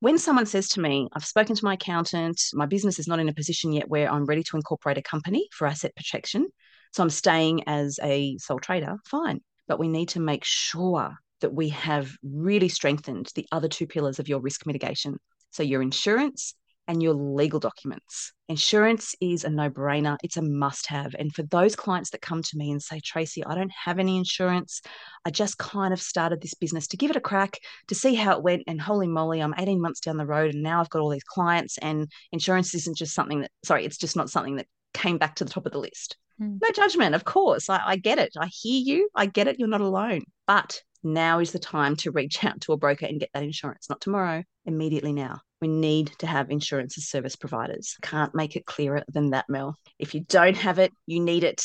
When 0.02 0.18
someone 0.18 0.46
says 0.46 0.70
to 0.70 0.82
me, 0.82 1.10
I've 1.14 1.26
spoken 1.26 1.58
to 1.58 1.66
my 1.66 1.74
accountant, 1.74 2.42
my 2.54 2.66
business 2.66 3.00
is 3.00 3.08
not 3.08 3.20
in 3.20 3.28
a 3.28 3.34
position 3.34 3.74
yet 3.74 3.90
where 3.90 4.10
I'm 4.10 4.26
ready 4.26 4.44
to 4.44 4.56
incorporate 4.56 4.98
a 4.98 5.02
company 5.02 5.50
for 5.52 5.68
asset 5.68 5.94
protection. 5.94 6.48
So 6.94 7.04
I'm 7.04 7.10
staying 7.10 7.68
as 7.68 8.00
a 8.02 8.38
sole 8.38 8.60
trader, 8.60 8.96
fine. 9.06 9.42
But 9.68 9.78
we 9.78 9.90
need 9.90 10.10
to 10.10 10.22
make 10.22 10.46
sure 10.46 11.16
that 11.42 11.54
we 11.54 11.70
have 11.70 12.16
really 12.24 12.70
strengthened 12.70 13.30
the 13.36 13.46
other 13.52 13.68
two 13.68 13.88
pillars 13.88 14.20
of 14.20 14.30
your 14.30 14.40
risk 14.40 14.66
mitigation. 14.66 15.18
So 15.52 15.64
your 15.64 15.82
insurance 15.82 16.56
and 16.90 17.04
your 17.04 17.14
legal 17.14 17.60
documents. 17.60 18.34
Insurance 18.50 19.14
is 19.22 19.44
a 19.44 19.50
no 19.50 19.70
brainer, 19.70 20.18
it's 20.24 20.38
a 20.38 20.42
must 20.42 20.88
have. 20.88 21.16
And 21.20 21.32
for 21.32 21.44
those 21.44 21.76
clients 21.76 22.10
that 22.10 22.22
come 22.22 22.42
to 22.42 22.58
me 22.58 22.72
and 22.72 22.82
say, 22.82 23.00
Tracey, 23.00 23.46
I 23.46 23.54
don't 23.54 23.72
have 23.72 24.00
any 24.00 24.18
insurance, 24.18 24.82
I 25.24 25.30
just 25.30 25.60
kind 25.60 25.94
of 25.94 26.02
started 26.02 26.42
this 26.42 26.56
business 26.56 26.88
to 26.88 26.98
give 26.98 27.12
it 27.12 27.16
a 27.16 27.22
crack 27.22 27.60
to 27.90 27.96
see 27.96 28.16
how 28.16 28.36
it 28.36 28.44
went. 28.44 28.64
And 28.66 28.82
holy 28.82 29.08
moly, 29.08 29.40
I'm 29.40 29.54
18 29.56 29.80
months 29.80 30.00
down 30.00 30.18
the 30.18 30.26
road 30.26 30.56
and 30.56 30.64
now 30.64 30.82
I've 30.82 30.90
got 30.90 31.02
all 31.02 31.10
these 31.10 31.24
clients, 31.24 31.78
and 31.78 32.12
insurance 32.32 32.74
isn't 32.74 32.98
just 32.98 33.14
something 33.14 33.42
that, 33.42 33.52
sorry, 33.64 33.86
it's 33.86 33.98
just 33.98 34.16
not 34.16 34.32
something 34.32 34.56
that 34.56 34.66
came 34.96 35.20
back 35.20 35.36
to 35.36 35.46
the 35.46 35.52
top 35.52 35.68
of 35.68 35.72
the 35.72 35.78
list. 35.78 36.18
Mm. 36.42 36.58
No 36.60 36.72
judgment, 36.72 37.14
of 37.14 37.24
course. 37.24 37.70
I, 37.70 37.82
I 37.86 37.96
get 37.98 38.18
it. 38.18 38.34
I 38.36 38.48
hear 38.48 38.82
you. 38.84 39.10
I 39.14 39.28
get 39.28 39.48
it. 39.48 39.60
You're 39.60 39.68
not 39.68 39.82
alone. 39.82 40.24
But 40.48 40.82
now 41.04 41.40
is 41.40 41.52
the 41.52 41.60
time 41.60 41.96
to 41.98 42.12
reach 42.12 42.44
out 42.44 42.62
to 42.62 42.74
a 42.74 42.78
broker 42.78 43.06
and 43.06 43.20
get 43.20 43.30
that 43.34 43.44
insurance, 43.44 43.90
not 43.90 44.02
tomorrow, 44.02 44.44
immediately 44.66 45.14
now 45.14 45.40
we 45.62 45.68
need 45.68 46.12
to 46.20 46.28
have 46.28 46.52
insurance 46.52 46.98
as 46.98 47.10
service 47.10 47.36
providers. 47.36 47.98
Can't 48.02 48.34
make 48.34 48.56
it 48.56 48.66
clearer 48.66 49.04
than 49.10 49.32
that, 49.32 49.46
Mel. 49.50 49.78
If 49.98 50.14
you 50.16 50.22
don't 50.22 50.58
have 50.58 50.80
it, 50.80 50.92
you 51.06 51.20
need 51.20 51.44
it. 51.44 51.62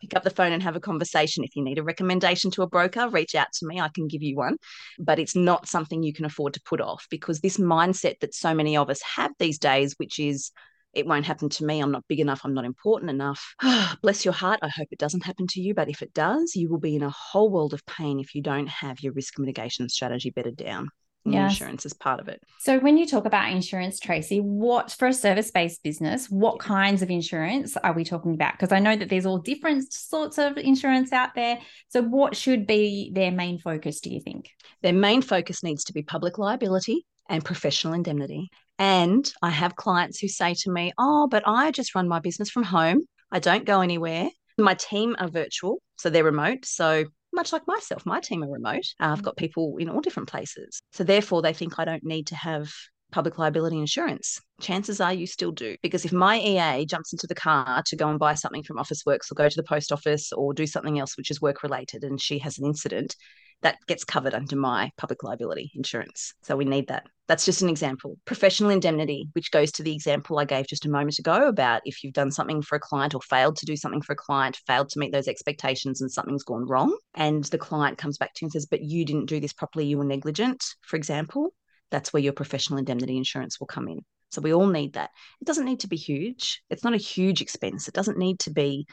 Pick 0.00 0.14
up 0.14 0.22
the 0.22 0.30
phone 0.30 0.52
and 0.52 0.62
have 0.62 0.76
a 0.76 0.80
conversation. 0.80 1.44
If 1.44 1.56
you 1.56 1.64
need 1.64 1.78
a 1.78 1.82
recommendation 1.82 2.50
to 2.52 2.62
a 2.62 2.68
broker, 2.68 3.08
reach 3.08 3.34
out 3.34 3.48
to 3.54 3.66
me. 3.66 3.80
I 3.80 3.88
can 3.88 4.08
give 4.08 4.22
you 4.22 4.36
one. 4.36 4.56
But 4.98 5.18
it's 5.18 5.34
not 5.34 5.68
something 5.68 6.02
you 6.02 6.12
can 6.12 6.26
afford 6.26 6.54
to 6.54 6.62
put 6.62 6.80
off 6.80 7.06
because 7.10 7.40
this 7.40 7.56
mindset 7.56 8.20
that 8.20 8.34
so 8.34 8.54
many 8.54 8.76
of 8.76 8.90
us 8.90 9.00
have 9.02 9.32
these 9.38 9.58
days, 9.58 9.94
which 9.96 10.18
is, 10.18 10.52
it 10.94 11.06
won't 11.06 11.26
happen 11.26 11.48
to 11.48 11.64
me. 11.64 11.80
I'm 11.80 11.92
not 11.92 12.04
big 12.08 12.20
enough. 12.20 12.42
I'm 12.44 12.54
not 12.54 12.64
important 12.64 13.10
enough. 13.10 13.54
Bless 14.02 14.24
your 14.24 14.34
heart. 14.34 14.60
I 14.62 14.68
hope 14.68 14.88
it 14.90 14.98
doesn't 14.98 15.24
happen 15.24 15.46
to 15.48 15.60
you. 15.60 15.74
But 15.74 15.88
if 15.88 16.02
it 16.02 16.14
does, 16.14 16.54
you 16.54 16.68
will 16.68 16.80
be 16.80 16.96
in 16.96 17.02
a 17.02 17.10
whole 17.10 17.50
world 17.50 17.74
of 17.74 17.84
pain 17.86 18.20
if 18.20 18.34
you 18.34 18.42
don't 18.42 18.68
have 18.68 19.00
your 19.00 19.12
risk 19.12 19.38
mitigation 19.38 19.88
strategy 19.88 20.30
bedded 20.30 20.56
down 20.56 20.88
yes. 21.24 21.52
insurance 21.52 21.86
is 21.86 21.92
part 21.92 22.20
of 22.20 22.28
it. 22.28 22.42
So 22.60 22.78
when 22.78 22.96
you 22.96 23.06
talk 23.06 23.24
about 23.24 23.50
insurance, 23.50 23.98
Tracey, 23.98 24.38
what 24.38 24.90
for 24.92 25.08
a 25.08 25.12
service-based 25.12 25.82
business, 25.82 26.28
what 26.28 26.58
kinds 26.58 27.02
of 27.02 27.10
insurance 27.10 27.76
are 27.76 27.92
we 27.92 28.04
talking 28.04 28.34
about? 28.34 28.52
Because 28.52 28.72
I 28.72 28.78
know 28.78 28.96
that 28.96 29.08
there's 29.08 29.26
all 29.26 29.38
different 29.38 29.92
sorts 29.92 30.38
of 30.38 30.56
insurance 30.58 31.12
out 31.12 31.34
there. 31.34 31.58
So 31.88 32.02
what 32.02 32.36
should 32.36 32.66
be 32.66 33.10
their 33.14 33.30
main 33.30 33.58
focus, 33.58 34.00
do 34.00 34.10
you 34.10 34.20
think? 34.20 34.50
Their 34.82 34.92
main 34.92 35.22
focus 35.22 35.62
needs 35.62 35.84
to 35.84 35.92
be 35.92 36.02
public 36.02 36.38
liability 36.38 37.06
and 37.28 37.44
professional 37.44 37.94
indemnity. 37.94 38.50
And 38.78 39.30
I 39.42 39.50
have 39.50 39.76
clients 39.76 40.18
who 40.18 40.28
say 40.28 40.54
to 40.54 40.70
me, 40.70 40.92
Oh, 40.98 41.28
but 41.28 41.42
I 41.46 41.70
just 41.70 41.94
run 41.94 42.08
my 42.08 42.18
business 42.18 42.50
from 42.50 42.64
home. 42.64 43.06
I 43.30 43.38
don't 43.38 43.64
go 43.64 43.80
anywhere. 43.80 44.28
My 44.58 44.74
team 44.74 45.16
are 45.18 45.28
virtual, 45.28 45.82
so 45.98 46.10
they're 46.10 46.24
remote. 46.24 46.64
So 46.64 47.06
much 47.32 47.52
like 47.52 47.66
myself, 47.66 48.06
my 48.06 48.20
team 48.20 48.44
are 48.44 48.50
remote. 48.50 48.84
Uh, 49.00 49.06
I've 49.06 49.20
mm. 49.20 49.24
got 49.24 49.36
people 49.36 49.76
in 49.78 49.88
all 49.88 50.00
different 50.00 50.28
places. 50.28 50.80
So 50.92 51.04
therefore, 51.04 51.42
they 51.42 51.52
think 51.52 51.78
I 51.78 51.84
don't 51.84 52.04
need 52.04 52.28
to 52.28 52.36
have 52.36 52.70
public 53.14 53.38
liability 53.38 53.78
insurance. 53.78 54.40
Chances 54.60 55.00
are 55.00 55.14
you 55.14 55.26
still 55.26 55.52
do. 55.52 55.76
Because 55.82 56.04
if 56.04 56.12
my 56.12 56.40
EA 56.40 56.84
jumps 56.84 57.12
into 57.12 57.28
the 57.28 57.34
car 57.34 57.80
to 57.86 57.96
go 57.96 58.08
and 58.08 58.18
buy 58.18 58.34
something 58.34 58.64
from 58.64 58.76
Officeworks 58.76 59.30
or 59.30 59.36
go 59.36 59.48
to 59.48 59.56
the 59.56 59.62
post 59.62 59.92
office 59.92 60.32
or 60.32 60.52
do 60.52 60.66
something 60.66 60.98
else 60.98 61.16
which 61.16 61.30
is 61.30 61.40
work 61.40 61.62
related 61.62 62.02
and 62.02 62.20
she 62.20 62.40
has 62.40 62.58
an 62.58 62.66
incident, 62.66 63.14
that 63.62 63.78
gets 63.86 64.02
covered 64.04 64.34
under 64.34 64.56
my 64.56 64.90
public 64.98 65.22
liability 65.22 65.70
insurance. 65.76 66.34
So 66.42 66.56
we 66.56 66.64
need 66.64 66.88
that. 66.88 67.04
That's 67.28 67.44
just 67.44 67.62
an 67.62 67.68
example. 67.68 68.18
Professional 68.24 68.70
indemnity, 68.70 69.28
which 69.32 69.52
goes 69.52 69.70
to 69.72 69.84
the 69.84 69.94
example 69.94 70.38
I 70.38 70.44
gave 70.44 70.66
just 70.66 70.84
a 70.84 70.90
moment 70.90 71.20
ago 71.20 71.46
about 71.46 71.82
if 71.84 72.02
you've 72.02 72.12
done 72.12 72.32
something 72.32 72.62
for 72.62 72.74
a 72.74 72.80
client 72.80 73.14
or 73.14 73.20
failed 73.22 73.56
to 73.56 73.66
do 73.66 73.76
something 73.76 74.02
for 74.02 74.12
a 74.12 74.16
client, 74.16 74.58
failed 74.66 74.88
to 74.90 74.98
meet 74.98 75.12
those 75.12 75.28
expectations 75.28 76.00
and 76.00 76.10
something's 76.10 76.42
gone 76.42 76.66
wrong, 76.66 76.98
and 77.14 77.44
the 77.44 77.58
client 77.58 77.96
comes 77.96 78.18
back 78.18 78.34
to 78.34 78.42
you 78.42 78.46
and 78.46 78.52
says, 78.52 78.66
But 78.66 78.82
you 78.82 79.04
didn't 79.04 79.26
do 79.26 79.40
this 79.40 79.54
properly, 79.54 79.86
you 79.86 79.98
were 79.98 80.04
negligent, 80.04 80.62
for 80.82 80.96
example, 80.96 81.54
that's 81.90 82.12
where 82.12 82.22
your 82.22 82.32
professional 82.32 82.78
indemnity 82.78 83.16
insurance 83.16 83.60
will 83.60 83.66
come 83.66 83.88
in. 83.88 84.00
So 84.30 84.40
we 84.40 84.52
all 84.52 84.66
need 84.66 84.94
that. 84.94 85.10
It 85.40 85.44
doesn't 85.44 85.64
need 85.64 85.80
to 85.80 85.88
be 85.88 85.96
huge. 85.96 86.62
It's 86.70 86.84
not 86.84 86.94
a 86.94 86.98
huge 86.98 87.40
expense. 87.40 87.86
It 87.86 87.94
doesn't 87.94 88.18
need 88.18 88.40
to 88.40 88.50
be 88.50 88.86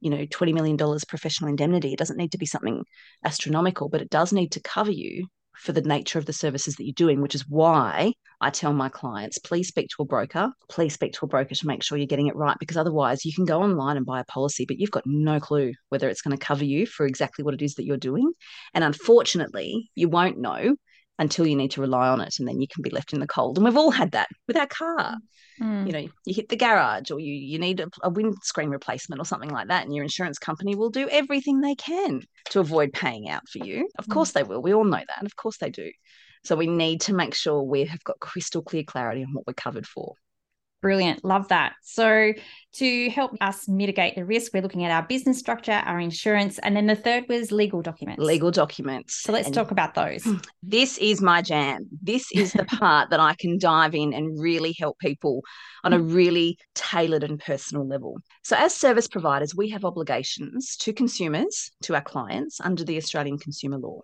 you 0.00 0.10
know, 0.10 0.26
$20 0.26 0.54
million 0.54 0.76
professional 1.08 1.50
indemnity. 1.50 1.92
It 1.92 1.98
doesn't 1.98 2.16
need 2.16 2.32
to 2.32 2.38
be 2.38 2.46
something 2.46 2.84
astronomical, 3.24 3.88
but 3.88 4.02
it 4.02 4.10
does 4.10 4.32
need 4.32 4.52
to 4.52 4.60
cover 4.60 4.92
you 4.92 5.26
for 5.56 5.72
the 5.72 5.80
nature 5.80 6.20
of 6.20 6.26
the 6.26 6.32
services 6.32 6.76
that 6.76 6.84
you're 6.84 6.92
doing, 6.92 7.20
which 7.20 7.34
is 7.34 7.48
why 7.48 8.12
I 8.40 8.50
tell 8.50 8.72
my 8.72 8.88
clients, 8.88 9.38
please 9.38 9.66
speak 9.66 9.88
to 9.88 10.02
a 10.02 10.06
broker. 10.06 10.52
Please 10.68 10.94
speak 10.94 11.14
to 11.14 11.24
a 11.24 11.28
broker 11.28 11.56
to 11.56 11.66
make 11.66 11.82
sure 11.82 11.98
you're 11.98 12.06
getting 12.06 12.28
it 12.28 12.36
right, 12.36 12.56
because 12.60 12.76
otherwise 12.76 13.24
you 13.24 13.32
can 13.32 13.44
go 13.44 13.60
online 13.62 13.96
and 13.96 14.06
buy 14.06 14.20
a 14.20 14.24
policy, 14.24 14.64
but 14.66 14.78
you've 14.78 14.92
got 14.92 15.02
no 15.04 15.40
clue 15.40 15.72
whether 15.88 16.08
it's 16.08 16.22
going 16.22 16.36
to 16.36 16.44
cover 16.44 16.64
you 16.64 16.86
for 16.86 17.06
exactly 17.06 17.44
what 17.44 17.54
it 17.54 17.62
is 17.62 17.74
that 17.74 17.84
you're 17.84 17.96
doing. 17.96 18.32
And 18.72 18.84
unfortunately, 18.84 19.90
you 19.96 20.08
won't 20.08 20.38
know 20.38 20.76
until 21.18 21.46
you 21.46 21.56
need 21.56 21.72
to 21.72 21.80
rely 21.80 22.08
on 22.08 22.20
it 22.20 22.36
and 22.38 22.46
then 22.46 22.60
you 22.60 22.68
can 22.68 22.82
be 22.82 22.90
left 22.90 23.12
in 23.12 23.20
the 23.20 23.26
cold. 23.26 23.58
And 23.58 23.64
we've 23.64 23.76
all 23.76 23.90
had 23.90 24.12
that 24.12 24.28
with 24.46 24.56
our 24.56 24.66
car. 24.66 25.16
Mm. 25.60 25.86
you 25.88 25.92
know 25.92 26.08
you 26.24 26.34
hit 26.34 26.48
the 26.48 26.56
garage 26.56 27.10
or 27.10 27.18
you 27.18 27.34
you 27.34 27.58
need 27.58 27.80
a, 27.80 27.88
a 28.04 28.10
windscreen 28.10 28.68
replacement 28.68 29.20
or 29.20 29.24
something 29.24 29.50
like 29.50 29.66
that 29.66 29.84
and 29.84 29.92
your 29.92 30.04
insurance 30.04 30.38
company 30.38 30.76
will 30.76 30.90
do 30.90 31.08
everything 31.08 31.60
they 31.60 31.74
can 31.74 32.22
to 32.50 32.60
avoid 32.60 32.92
paying 32.92 33.28
out 33.28 33.48
for 33.48 33.58
you. 33.58 33.88
Of 33.98 34.06
mm. 34.06 34.14
course 34.14 34.32
they 34.32 34.44
will. 34.44 34.62
We 34.62 34.72
all 34.72 34.84
know 34.84 34.98
that 34.98 35.18
and 35.18 35.26
of 35.26 35.34
course 35.34 35.58
they 35.58 35.70
do. 35.70 35.90
So 36.44 36.54
we 36.54 36.68
need 36.68 37.00
to 37.02 37.12
make 37.12 37.34
sure 37.34 37.60
we 37.60 37.84
have 37.86 38.04
got 38.04 38.20
crystal 38.20 38.62
clear 38.62 38.84
clarity 38.84 39.24
on 39.24 39.32
what 39.32 39.46
we're 39.48 39.54
covered 39.54 39.86
for 39.86 40.14
Brilliant. 40.80 41.24
Love 41.24 41.48
that. 41.48 41.72
So, 41.82 42.32
to 42.74 43.10
help 43.10 43.32
us 43.40 43.66
mitigate 43.66 44.14
the 44.14 44.24
risk, 44.24 44.54
we're 44.54 44.62
looking 44.62 44.84
at 44.84 44.92
our 44.92 45.02
business 45.02 45.36
structure, 45.36 45.72
our 45.72 45.98
insurance, 45.98 46.60
and 46.60 46.76
then 46.76 46.86
the 46.86 46.94
third 46.94 47.24
was 47.28 47.50
legal 47.50 47.82
documents. 47.82 48.22
Legal 48.22 48.52
documents. 48.52 49.22
So, 49.22 49.32
let's 49.32 49.46
and 49.46 49.54
talk 49.54 49.72
about 49.72 49.94
those. 49.94 50.26
This 50.62 50.98
is 50.98 51.20
my 51.20 51.42
jam. 51.42 51.88
This 52.02 52.30
is 52.32 52.52
the 52.52 52.64
part 52.64 53.10
that 53.10 53.18
I 53.18 53.34
can 53.34 53.58
dive 53.58 53.94
in 53.94 54.12
and 54.12 54.38
really 54.40 54.74
help 54.78 54.98
people 54.98 55.42
on 55.82 55.92
a 55.92 55.98
really 55.98 56.58
tailored 56.74 57.24
and 57.24 57.40
personal 57.40 57.86
level. 57.86 58.18
So, 58.44 58.54
as 58.56 58.74
service 58.74 59.08
providers, 59.08 59.56
we 59.56 59.70
have 59.70 59.84
obligations 59.84 60.76
to 60.76 60.92
consumers, 60.92 61.72
to 61.82 61.94
our 61.94 62.02
clients 62.02 62.60
under 62.60 62.84
the 62.84 62.98
Australian 62.98 63.38
consumer 63.38 63.78
law. 63.78 64.02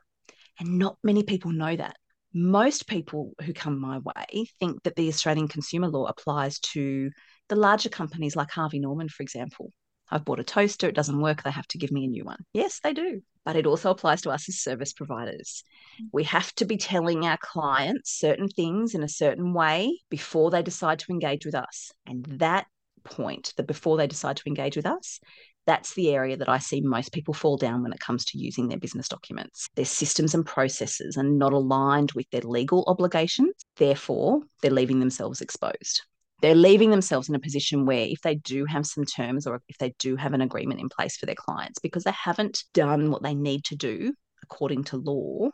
And 0.59 0.78
not 0.78 0.97
many 1.04 1.23
people 1.23 1.52
know 1.52 1.76
that 1.76 1.97
most 2.35 2.88
people 2.88 3.33
who 3.43 3.53
come 3.53 3.79
my 3.79 3.99
way 3.99 4.47
think 4.59 4.83
that 4.83 4.97
the 4.97 5.09
Australian 5.09 5.49
consumer 5.49 5.88
law 5.88 6.07
applies 6.07 6.59
to 6.59 7.11
the 7.49 7.57
larger 7.57 7.88
companies 7.88 8.35
like 8.35 8.50
Harvey 8.50 8.81
Norman, 8.81 9.09
for 9.09 9.23
example. 9.23 9.71
I've 10.11 10.25
bought 10.25 10.41
a 10.41 10.45
toaster, 10.45 10.88
it 10.88 10.95
doesn't 10.95 11.21
work, 11.21 11.43
they 11.43 11.50
have 11.50 11.67
to 11.69 11.79
give 11.79 11.91
me 11.91 12.05
a 12.05 12.09
new 12.09 12.25
one. 12.25 12.45
Yes, 12.53 12.81
they 12.83 12.93
do. 12.93 13.23
But 13.45 13.57
it 13.57 13.67
also 13.67 13.91
applies 13.91 14.23
to 14.23 14.31
us 14.31 14.49
as 14.49 14.61
service 14.61 14.93
providers. 14.93 15.62
Mm. 16.00 16.07
We 16.12 16.25
have 16.25 16.53
to 16.57 16.64
be 16.64 16.76
telling 16.76 17.25
our 17.25 17.38
clients 17.38 18.19
certain 18.19 18.49
things 18.49 18.95
in 18.95 19.03
a 19.03 19.09
certain 19.09 19.53
way 19.55 20.00
before 20.11 20.50
they 20.50 20.62
decide 20.62 20.99
to 21.00 21.12
engage 21.12 21.47
with 21.47 21.55
us. 21.55 21.91
And 22.07 22.25
that 22.38 22.67
point, 23.05 23.53
that 23.57 23.67
before 23.67 23.97
they 23.97 24.07
decide 24.07 24.37
to 24.38 24.47
engage 24.47 24.76
with 24.76 24.87
us, 24.87 25.21
that's 25.66 25.94
the 25.94 26.11
area 26.11 26.37
that 26.37 26.49
I 26.49 26.59
see 26.59 26.80
most 26.80 27.12
people 27.12 27.35
fall 27.35 27.56
down 27.56 27.83
when 27.83 27.92
it 27.92 28.00
comes 28.00 28.25
to 28.26 28.38
using 28.38 28.68
their 28.68 28.78
business 28.78 29.09
documents. 29.09 29.68
Their 29.75 29.85
systems 29.85 30.35
and 30.35 30.44
processes 30.44 31.16
are 31.16 31.25
not 31.25 31.52
aligned 31.52 32.12
with 32.12 32.28
their 32.30 32.42
legal 32.42 32.85
obligations. 32.87 33.54
Therefore, 33.76 34.40
they're 34.61 34.71
leaving 34.71 35.00
themselves 35.00 35.40
exposed. 35.40 36.02
They're 36.40 36.54
leaving 36.54 36.90
themselves 36.90 37.28
in 37.28 37.35
a 37.35 37.40
position 37.40 37.87
where, 37.87 38.06
if 38.06 38.21
they 38.21 38.35
do 38.35 38.66
have 38.66 38.85
some 38.87 39.04
terms 39.04 39.47
or 39.47 39.62
if 39.68 39.78
they 39.78 39.94
do 39.99 40.16
have 40.16 40.35
an 40.35 40.42
agreement 40.42 40.80
in 40.80 40.88
place 40.88 41.16
for 41.16 41.26
their 41.26 41.35
clients, 41.35 41.78
because 41.78 42.04
they 42.04 42.12
haven't 42.12 42.64
done 42.75 43.11
what 43.11 43.23
they 43.23 43.35
need 43.35 43.64
to 43.64 43.76
do 43.76 44.12
according 44.42 44.85
to 44.85 44.99
law, 44.99 45.49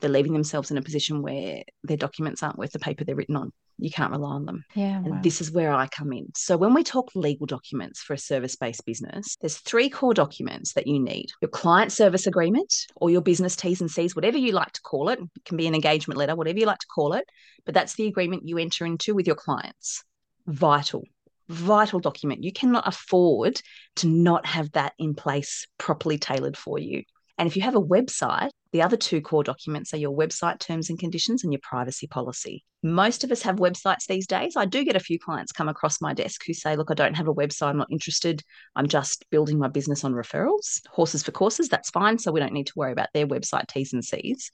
they're 0.00 0.10
leaving 0.10 0.34
themselves 0.34 0.70
in 0.70 0.76
a 0.76 0.82
position 0.82 1.22
where 1.22 1.62
their 1.82 1.96
documents 1.96 2.42
aren't 2.42 2.58
worth 2.58 2.72
the 2.72 2.78
paper 2.78 3.04
they're 3.04 3.16
written 3.16 3.36
on 3.36 3.52
you 3.78 3.90
can't 3.90 4.10
rely 4.10 4.30
on 4.30 4.44
them. 4.44 4.64
Yeah. 4.74 4.96
And 4.96 5.10
wow. 5.10 5.20
this 5.22 5.40
is 5.40 5.52
where 5.52 5.72
I 5.72 5.86
come 5.86 6.12
in. 6.12 6.28
So 6.34 6.56
when 6.56 6.74
we 6.74 6.82
talk 6.82 7.10
legal 7.14 7.46
documents 7.46 8.00
for 8.00 8.14
a 8.14 8.18
service-based 8.18 8.84
business, 8.84 9.36
there's 9.40 9.58
three 9.58 9.88
core 9.88 10.14
documents 10.14 10.72
that 10.74 10.86
you 10.86 10.98
need. 10.98 11.28
Your 11.40 11.48
client 11.48 11.92
service 11.92 12.26
agreement 12.26 12.74
or 12.96 13.10
your 13.10 13.22
business 13.22 13.56
T's 13.56 13.80
and 13.80 13.90
C's, 13.90 14.16
whatever 14.16 14.38
you 14.38 14.52
like 14.52 14.72
to 14.72 14.82
call 14.82 15.08
it. 15.08 15.20
It 15.20 15.44
can 15.44 15.56
be 15.56 15.66
an 15.66 15.74
engagement 15.74 16.18
letter, 16.18 16.36
whatever 16.36 16.58
you 16.58 16.66
like 16.66 16.78
to 16.78 16.86
call 16.94 17.12
it, 17.12 17.24
but 17.64 17.74
that's 17.74 17.94
the 17.94 18.06
agreement 18.06 18.48
you 18.48 18.58
enter 18.58 18.84
into 18.84 19.14
with 19.14 19.26
your 19.26 19.36
clients. 19.36 20.04
Vital. 20.46 21.04
Vital 21.48 22.00
document. 22.00 22.44
You 22.44 22.52
cannot 22.52 22.86
afford 22.86 23.60
to 23.96 24.06
not 24.06 24.44
have 24.44 24.72
that 24.72 24.92
in 24.98 25.14
place 25.14 25.66
properly 25.78 26.18
tailored 26.18 26.56
for 26.56 26.78
you. 26.78 27.04
And 27.38 27.46
if 27.46 27.56
you 27.56 27.62
have 27.62 27.76
a 27.76 27.80
website, 27.80 28.50
the 28.72 28.82
other 28.82 28.96
two 28.96 29.22
core 29.22 29.42
documents 29.42 29.94
are 29.94 29.98
your 29.98 30.14
website 30.14 30.58
terms 30.58 30.90
and 30.90 30.98
conditions 30.98 31.42
and 31.42 31.52
your 31.52 31.60
privacy 31.62 32.06
policy. 32.06 32.64
Most 32.82 33.24
of 33.24 33.32
us 33.32 33.42
have 33.42 33.56
websites 33.56 34.06
these 34.06 34.26
days. 34.26 34.56
I 34.56 34.66
do 34.66 34.84
get 34.84 34.94
a 34.94 35.00
few 35.00 35.18
clients 35.18 35.52
come 35.52 35.68
across 35.68 36.00
my 36.00 36.12
desk 36.12 36.42
who 36.46 36.52
say, 36.52 36.76
Look, 36.76 36.90
I 36.90 36.94
don't 36.94 37.16
have 37.16 37.28
a 37.28 37.34
website. 37.34 37.68
I'm 37.68 37.78
not 37.78 37.90
interested. 37.90 38.42
I'm 38.76 38.86
just 38.86 39.24
building 39.30 39.58
my 39.58 39.68
business 39.68 40.04
on 40.04 40.12
referrals. 40.12 40.80
Horses 40.90 41.22
for 41.22 41.32
courses, 41.32 41.68
that's 41.68 41.90
fine. 41.90 42.18
So 42.18 42.30
we 42.30 42.40
don't 42.40 42.52
need 42.52 42.66
to 42.66 42.74
worry 42.76 42.92
about 42.92 43.08
their 43.14 43.26
website 43.26 43.68
T's 43.68 43.94
and 43.94 44.04
C's. 44.04 44.50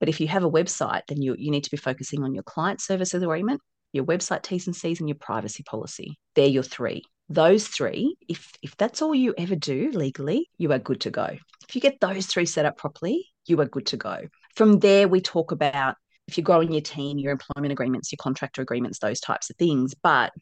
But 0.00 0.08
if 0.08 0.20
you 0.20 0.28
have 0.28 0.44
a 0.44 0.50
website, 0.50 1.02
then 1.08 1.22
you, 1.22 1.36
you 1.38 1.50
need 1.50 1.64
to 1.64 1.70
be 1.70 1.76
focusing 1.76 2.22
on 2.22 2.34
your 2.34 2.42
client 2.42 2.80
services 2.80 3.22
agreement, 3.22 3.60
your 3.92 4.04
website 4.04 4.42
T's 4.42 4.66
and 4.66 4.76
C's, 4.76 5.00
and 5.00 5.08
your 5.08 5.16
privacy 5.16 5.62
policy. 5.62 6.18
They're 6.34 6.46
your 6.46 6.62
three. 6.64 7.02
Those 7.28 7.66
three, 7.66 8.16
if 8.28 8.52
if 8.62 8.76
that's 8.76 9.02
all 9.02 9.14
you 9.14 9.34
ever 9.38 9.56
do 9.56 9.90
legally, 9.92 10.48
you 10.58 10.72
are 10.72 10.78
good 10.78 11.00
to 11.02 11.10
go. 11.10 11.26
If 11.68 11.74
you 11.74 11.80
get 11.80 11.98
those 12.00 12.26
three 12.26 12.46
set 12.46 12.66
up 12.66 12.76
properly, 12.76 13.26
you 13.46 13.60
are 13.60 13.66
good 13.66 13.86
to 13.86 13.96
go. 13.96 14.22
From 14.54 14.78
there, 14.80 15.08
we 15.08 15.20
talk 15.20 15.52
about 15.52 15.96
if 16.28 16.36
you're 16.36 16.44
growing 16.44 16.72
your 16.72 16.82
team, 16.82 17.18
your 17.18 17.32
employment 17.32 17.72
agreements, 17.72 18.10
your 18.10 18.18
contractor 18.20 18.62
agreements, 18.62 18.98
those 18.98 19.20
types 19.20 19.50
of 19.50 19.56
things. 19.56 19.94
But 20.02 20.32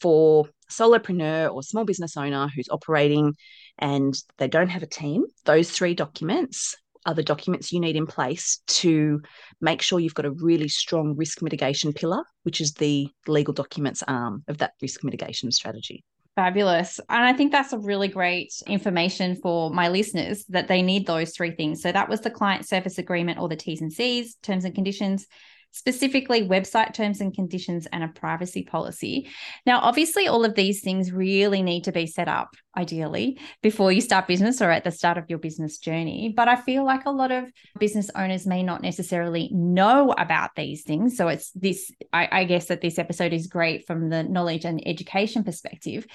for 0.00 0.48
solopreneur 0.70 1.52
or 1.52 1.62
small 1.62 1.84
business 1.84 2.16
owner 2.16 2.48
who's 2.48 2.68
operating 2.70 3.34
and 3.78 4.14
they 4.38 4.48
don't 4.48 4.68
have 4.68 4.82
a 4.82 4.86
team, 4.86 5.24
those 5.44 5.70
three 5.70 5.94
documents 5.94 6.76
are 7.06 7.14
the 7.14 7.22
documents 7.22 7.72
you 7.72 7.80
need 7.80 7.96
in 7.96 8.06
place 8.06 8.62
to 8.66 9.20
make 9.60 9.82
sure 9.82 10.00
you've 10.00 10.14
got 10.14 10.24
a 10.24 10.30
really 10.30 10.68
strong 10.68 11.14
risk 11.16 11.42
mitigation 11.42 11.92
pillar, 11.92 12.22
which 12.44 12.60
is 12.60 12.72
the 12.74 13.08
legal 13.26 13.52
documents 13.52 14.02
arm 14.08 14.42
of 14.48 14.58
that 14.58 14.72
risk 14.80 15.04
mitigation 15.04 15.52
strategy. 15.52 16.02
Fabulous. 16.36 16.98
And 17.08 17.24
I 17.24 17.32
think 17.32 17.52
that's 17.52 17.72
a 17.72 17.78
really 17.78 18.08
great 18.08 18.52
information 18.66 19.36
for 19.36 19.70
my 19.70 19.88
listeners 19.88 20.44
that 20.46 20.66
they 20.66 20.82
need 20.82 21.06
those 21.06 21.30
three 21.30 21.52
things. 21.52 21.80
So 21.80 21.92
that 21.92 22.08
was 22.08 22.22
the 22.22 22.30
client 22.30 22.66
service 22.66 22.98
agreement 22.98 23.38
or 23.38 23.48
the 23.48 23.54
T's 23.54 23.80
and 23.80 23.92
C's, 23.92 24.34
terms 24.42 24.64
and 24.64 24.74
conditions 24.74 25.26
specifically 25.74 26.46
website 26.46 26.94
terms 26.94 27.20
and 27.20 27.34
conditions 27.34 27.86
and 27.92 28.04
a 28.04 28.08
privacy 28.08 28.62
policy. 28.62 29.28
Now, 29.66 29.80
obviously, 29.80 30.28
all 30.28 30.44
of 30.44 30.54
these 30.54 30.80
things 30.82 31.10
really 31.10 31.62
need 31.62 31.84
to 31.84 31.92
be 31.92 32.06
set 32.06 32.28
up 32.28 32.54
ideally 32.76 33.38
before 33.62 33.92
you 33.92 34.00
start 34.00 34.26
business 34.26 34.60
or 34.60 34.70
at 34.70 34.84
the 34.84 34.90
start 34.90 35.18
of 35.18 35.24
your 35.28 35.38
business 35.38 35.78
journey. 35.78 36.32
But 36.34 36.48
I 36.48 36.56
feel 36.56 36.84
like 36.84 37.06
a 37.06 37.10
lot 37.10 37.32
of 37.32 37.50
business 37.78 38.10
owners 38.14 38.46
may 38.46 38.62
not 38.62 38.82
necessarily 38.82 39.48
know 39.52 40.12
about 40.12 40.54
these 40.54 40.82
things. 40.82 41.16
So 41.16 41.28
it's 41.28 41.50
this, 41.52 41.90
I, 42.12 42.28
I 42.30 42.44
guess 42.44 42.66
that 42.66 42.80
this 42.80 42.98
episode 42.98 43.32
is 43.32 43.46
great 43.46 43.86
from 43.86 44.10
the 44.10 44.22
knowledge 44.22 44.64
and 44.64 44.80
education 44.86 45.44
perspective. 45.44 46.06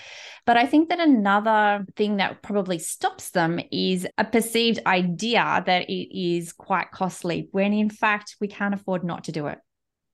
But 0.45 0.57
I 0.57 0.65
think 0.65 0.89
that 0.89 0.99
another 0.99 1.85
thing 1.95 2.17
that 2.17 2.41
probably 2.41 2.79
stops 2.79 3.31
them 3.31 3.59
is 3.71 4.07
a 4.17 4.23
perceived 4.25 4.79
idea 4.85 5.63
that 5.65 5.89
it 5.89 6.17
is 6.17 6.53
quite 6.53 6.91
costly 6.91 7.49
when 7.51 7.73
in 7.73 7.89
fact 7.89 8.35
we 8.39 8.47
can't 8.47 8.73
afford 8.73 9.03
not 9.03 9.25
to 9.25 9.31
do 9.31 9.47
it 9.47 9.48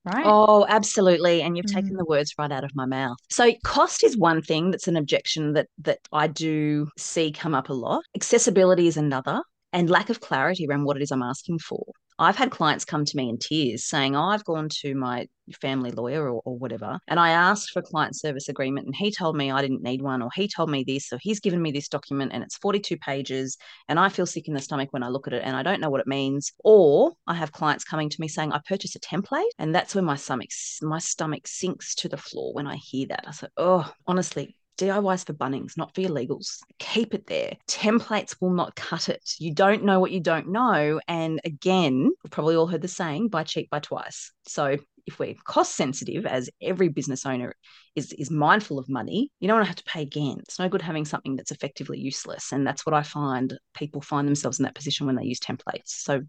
right? 0.06 0.26
Oh, 0.26 0.66
absolutely. 0.68 1.42
And 1.42 1.58
you've 1.58 1.66
mm. 1.66 1.74
taken 1.74 1.96
the 1.96 2.06
words 2.06 2.34
right 2.38 2.52
out 2.52 2.64
of 2.64 2.76
my 2.76 2.86
mouth. 2.86 3.18
So 3.30 3.52
cost 3.64 4.04
is 4.04 4.18
one 4.18 4.42
thing 4.42 4.72
that's 4.72 4.88
an 4.88 4.98
objection 4.98 5.54
that 5.54 5.68
that 5.80 6.00
I 6.12 6.28
do 6.28 6.88
see 6.98 7.32
come 7.32 7.56
up 7.56 7.70
a 7.70 7.74
lot. 7.74 8.04
Accessibility 8.16 8.88
is 8.88 8.98
another 8.98 9.42
and 9.74 9.90
lack 9.90 10.10
of 10.10 10.22
clarity 10.22 10.66
around 10.68 10.86
what 10.86 10.98
it 10.98 11.04
is 11.04 11.12
I'm 11.12 11.24
asking 11.24 11.60
for. 11.60 11.86
I've 12.18 12.38
had 12.38 12.50
clients 12.50 12.86
come 12.86 13.04
to 13.04 13.18
me 13.18 13.30
in 13.30 13.38
tears 13.38 13.84
saying, 13.84 14.16
oh, 14.16 14.24
I've 14.24 14.46
gone 14.46 14.70
to 14.82 14.96
my 14.96 15.28
family 15.62 15.92
lawyer 15.92 16.30
or, 16.30 16.42
or, 16.46 16.58
whatever, 16.58 16.98
and 17.08 17.20
I 17.20 17.30
asked 17.32 17.72
for 17.72 17.80
a 17.80 17.84
client 17.84 18.16
service 18.16 18.48
agreement, 18.48 18.86
and 18.86 18.96
he 18.96 19.12
told 19.12 19.36
me 19.36 19.52
I 19.52 19.62
didn't 19.62 19.84
need 19.84 20.02
one, 20.02 20.22
or 20.22 20.30
he 20.34 20.48
told 20.48 20.70
me 20.70 20.84
this, 20.84 21.08
so 21.08 21.18
he's 21.20 21.40
given 21.40 21.62
me 21.62 21.72
this 21.72 21.90
document, 21.90 22.32
and 22.34 22.44
it's 22.44 22.58
42 22.58 22.98
pages, 22.98 23.58
and 23.90 24.00
I 24.00 24.10
feel 24.10 24.26
sick 24.26 24.48
in 24.48 24.54
the 24.54 24.62
stomach 24.62 24.90
when 24.92 25.04
I 25.04 25.10
look 25.10 25.28
at 25.28 25.34
it, 25.34 25.44
and 25.44 25.56
I 25.56 25.64
don't 25.64 25.82
know 25.82 25.90
what 25.90 26.02
it 26.02 26.08
means. 26.08 26.54
Or 26.64 27.14
I 27.28 27.34
have 27.36 27.52
clients 27.52 27.84
coming 27.84 28.10
to 28.10 28.22
me 28.22 28.28
saying, 28.28 28.54
I 28.54 28.62
purchased 28.68 28.96
a 28.96 29.00
template, 29.00 29.44
and 29.60 29.76
that's 29.76 29.94
when 29.94 30.06
my 30.06 30.16
stomach 30.16 30.50
my 30.82 31.00
stomach 31.00 31.48
sinks 31.48 31.96
to 31.96 32.10
the 32.10 32.18
floor 32.18 32.54
when 32.54 32.68
I 32.68 32.78
hear 32.78 33.08
that. 33.08 33.26
I 33.28 33.32
said, 33.32 33.50
oh, 33.58 33.92
honestly, 34.08 34.56
DIYs 34.78 35.26
for 35.26 35.34
Bunnings, 35.34 35.78
not 35.78 35.94
for 35.94 36.02
your 36.02 36.12
legals. 36.12 36.60
Keep 36.80 37.14
it 37.14 37.28
there. 37.28 37.54
Templates 37.68 38.36
will 38.40 38.52
not 38.52 38.76
cut 38.76 39.10
it. 39.10 39.36
You 39.40 39.54
don't 39.54 39.84
know 39.84 40.00
what 40.00 40.12
you 40.12 40.20
don't 40.20 40.50
know. 40.50 41.00
And 41.08 41.40
again, 41.44 42.12
we've 42.24 42.32
probably 42.32 42.56
all 42.56 42.68
heard 42.68 42.82
the 42.82 42.88
saying 42.88 43.30
buy 43.30 43.44
cheap, 43.44 43.70
buy 43.70 43.80
twice. 43.80 44.32
So 44.48 44.78
if 45.06 45.20
we're 45.20 45.36
cost 45.44 45.76
sensitive, 45.76 46.26
as 46.26 46.50
every 46.62 46.90
business 46.90 47.26
owner 47.26 47.56
is, 47.96 48.12
is 48.14 48.32
mindful 48.32 48.80
of 48.80 48.90
money, 48.90 49.30
you 49.40 49.48
don't 49.48 49.58
want 49.58 49.66
to 49.66 49.70
have 49.70 49.76
to 49.78 49.84
pay 49.84 50.02
again. 50.02 50.38
It's 50.40 50.60
no 50.60 50.70
good 50.70 50.82
having 50.82 51.06
something 51.06 51.36
that's 51.36 51.52
effectively 51.52 52.00
useless. 52.00 52.52
And 52.52 52.66
that's 52.66 52.86
what 52.86 52.96
I 52.96 53.04
find 53.04 53.58
people 53.76 54.02
find 54.02 54.28
themselves 54.28 54.60
in 54.60 54.64
that 54.64 54.76
position 54.76 55.06
when 55.06 55.16
they 55.16 55.26
use 55.26 55.40
templates. 55.40 55.88
So 55.88 56.24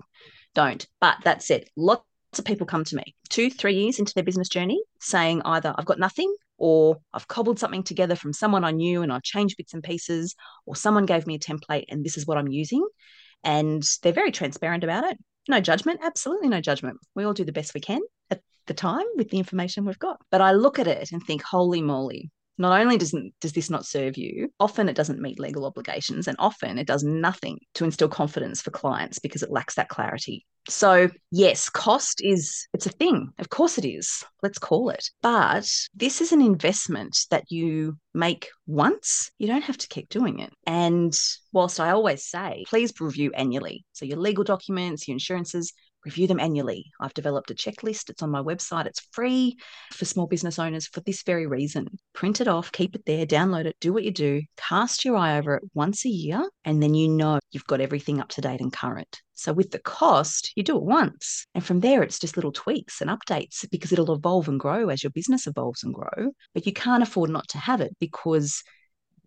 don't. 0.55 0.87
But 1.01 1.19
that 1.25 1.43
said, 1.43 1.65
lots 1.77 2.05
of 2.39 2.45
people 2.45 2.67
come 2.67 2.85
to 2.85 2.97
me 2.97 3.15
two, 3.29 3.51
three 3.51 3.75
years 3.75 3.99
into 3.99 4.13
their 4.15 4.25
business 4.25 4.49
journey 4.49 4.83
saying 5.01 5.43
either 5.45 5.75
I've 5.77 5.87
got 5.87 5.99
nothing 5.99 6.35
or 6.59 6.99
I've 7.13 7.29
cobbled 7.29 7.59
something 7.59 7.83
together 7.83 8.17
from 8.17 8.33
someone 8.33 8.65
I 8.65 8.71
knew 8.71 9.03
and 9.03 9.13
I've 9.13 9.23
changed 9.23 9.57
bits 9.57 9.75
and 9.75 9.83
pieces, 9.83 10.35
or 10.65 10.77
someone 10.77 11.07
gave 11.07 11.27
me 11.27 11.35
a 11.35 11.39
template 11.39 11.87
and 11.89 12.05
this 12.05 12.17
is 12.17 12.27
what 12.27 12.39
I'm 12.39 12.49
using. 12.49 12.87
And 13.45 13.83
they're 14.03 14.13
very 14.13 14.33
transparent 14.33 14.85
about 14.85 15.05
it. 15.05 15.19
No 15.49 15.61
judgment, 15.61 16.01
absolutely 16.03 16.49
no 16.49 16.61
judgment. 16.61 16.99
We 17.15 17.25
all 17.25 17.33
do 17.33 17.45
the 17.45 17.53
best 17.53 17.75
we 17.75 17.81
can 17.81 18.01
at 18.31 18.41
the 18.67 18.75
time 18.75 19.07
with 19.17 19.31
the 19.31 19.39
information 19.39 19.85
we've 19.85 19.99
got. 19.99 20.21
But 20.31 20.41
I 20.41 20.53
look 20.53 20.79
at 20.79 20.89
it 20.89 21.13
and 21.13 21.23
think, 21.23 21.43
holy 21.43 21.83
moly, 21.83 22.31
not 22.59 22.81
only 22.81 22.97
doesn't 22.97 23.35
does 23.41 23.53
this 23.53 23.71
not 23.71 23.87
serve 23.87 24.17
you 24.17 24.51
often 24.61 24.89
it 24.89 24.97
doesn't 24.97 25.21
meet 25.21 25.39
legal 25.39 25.65
obligations 25.65 26.29
and 26.29 26.37
often 26.39 26.79
it 26.79 26.87
does 26.87 27.05
nothing 27.05 27.59
to 27.75 27.85
instill 27.85 28.09
confidence 28.09 28.63
for 28.63 28.71
clients 28.71 29.19
because 29.19 29.43
it 29.43 29.51
lacks 29.51 29.75
that 29.75 29.89
clarity. 29.89 30.45
So 30.69 31.09
yes 31.31 31.69
cost 31.69 32.21
is 32.25 32.67
it's 32.73 32.87
a 32.87 32.91
thing. 32.91 33.31
Of 33.39 33.51
course 33.51 33.79
it 33.79 33.85
is. 33.85 34.25
Let's 34.43 34.59
call 34.59 34.91
it. 34.91 35.11
But 35.23 35.71
this 35.95 36.21
is 36.21 36.33
an 36.33 36.41
investment 36.41 37.27
that 37.31 37.45
you 37.51 37.99
make 38.15 38.49
once 38.67 39.31
you 39.39 39.47
don't 39.47 39.65
have 39.65 39.79
to 39.79 39.89
keep 39.89 40.09
doing 40.09 40.41
it. 40.41 40.53
And 40.67 41.17
whilst 41.53 41.81
i 41.81 41.91
always 41.91 42.25
say 42.25 42.65
please 42.69 42.93
review 43.01 43.33
annually. 43.35 43.85
So 43.93 44.05
your 44.05 44.19
legal 44.19 44.45
documents 44.45 45.07
your 45.07 45.15
insurances 45.15 45.73
review 46.07 46.27
them 46.27 46.41
annually. 46.41 46.93
I've 47.01 47.13
developed 47.13 47.51
a 47.51 47.55
checklist. 47.55 48.09
It's 48.09 48.23
on 48.23 48.31
my 48.31 48.41
website. 48.41 48.87
It's 48.87 49.07
free 49.13 49.57
for 49.93 50.05
small 50.05 50.27
business 50.27 50.59
owners 50.59 50.87
for 50.87 51.01
this 51.01 51.23
very 51.25 51.47
reason. 51.47 51.89
Print 52.15 52.41
it 52.41 52.49
off, 52.49 52.73
keep 52.73 52.95
it 52.95 53.05
there, 53.05 53.27
download 53.27 53.67
it, 53.67 53.77
do 53.81 53.93
what 53.93 54.05
you 54.05 54.13
do, 54.13 54.43
cast 54.57 55.05
your 55.05 55.17
eye 55.17 55.37
over 55.37 55.57
it 55.57 55.65
once 55.75 56.07
a 56.07 56.09
year, 56.09 56.49
and 56.65 56.83
then 56.83 56.95
you 56.95 57.09
know 57.09 57.41
you've 57.51 57.67
got 57.67 57.81
everything 57.81 58.21
up 58.21 58.29
to 58.31 58.41
date 58.41 58.61
and 58.61 58.73
current. 58.73 59.21
So 59.35 59.53
with 59.53 59.73
the 59.73 59.81
cost, 59.81 60.53
you 60.57 60.63
do 60.63 60.77
it 60.77 60.83
once. 60.83 61.47
And 61.55 61.63
from 61.63 61.81
there, 61.81 62.03
it's 62.03 62.19
just 62.19 62.37
little 62.37 62.53
tweaks 62.53 63.03
and 63.03 63.11
updates 63.11 63.69
because 63.71 63.93
it'll 63.93 64.15
evolve 64.15 64.49
and 64.49 64.59
grow 64.59 64.89
as 64.89 65.03
your 65.03 65.11
business 65.11 65.47
evolves 65.47 65.83
and 65.83 65.93
grow. 65.93 66.31
But 66.55 66.67
you 66.67 66.73
can't 66.73 67.03
afford 67.03 67.31
not 67.31 67.49
to 67.49 67.59
have 67.59 67.81
it 67.81 67.95
because 68.01 68.63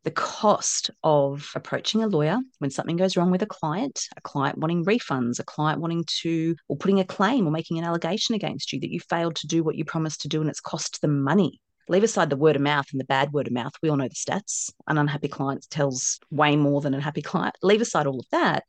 the 0.03 0.11
cost 0.11 0.91
of 1.03 1.51
approaching 1.55 2.03
a 2.03 2.07
lawyer 2.07 2.37
when 2.59 2.71
something 2.71 2.97
goes 2.97 3.17
wrong 3.17 3.31
with 3.31 3.41
a 3.41 3.47
client, 3.47 3.99
a 4.15 4.21
client 4.21 4.57
wanting 4.57 4.85
refunds, 4.85 5.39
a 5.39 5.43
client 5.43 5.81
wanting 5.81 6.05
to, 6.21 6.55
or 6.67 6.77
putting 6.77 6.99
a 6.99 7.05
claim 7.05 7.47
or 7.47 7.51
making 7.51 7.77
an 7.77 7.83
allegation 7.83 8.35
against 8.35 8.71
you 8.71 8.79
that 8.79 8.91
you 8.91 8.99
failed 8.99 9.35
to 9.37 9.47
do 9.47 9.63
what 9.63 9.75
you 9.75 9.85
promised 9.85 10.21
to 10.21 10.27
do 10.27 10.41
and 10.41 10.49
it's 10.49 10.61
cost 10.61 11.01
them 11.01 11.21
money. 11.21 11.59
Leave 11.87 12.03
aside 12.03 12.29
the 12.29 12.37
word 12.37 12.55
of 12.55 12.61
mouth 12.61 12.85
and 12.91 12.99
the 12.99 13.05
bad 13.05 13.33
word 13.33 13.47
of 13.47 13.53
mouth. 13.53 13.73
We 13.81 13.89
all 13.89 13.97
know 13.97 14.07
the 14.07 14.13
stats. 14.13 14.71
An 14.87 14.97
unhappy 14.97 15.27
client 15.27 15.65
tells 15.71 16.19
way 16.29 16.55
more 16.55 16.81
than 16.81 16.93
a 16.93 17.01
happy 17.01 17.23
client. 17.23 17.55
Leave 17.63 17.81
aside 17.81 18.05
all 18.05 18.19
of 18.19 18.27
that 18.31 18.63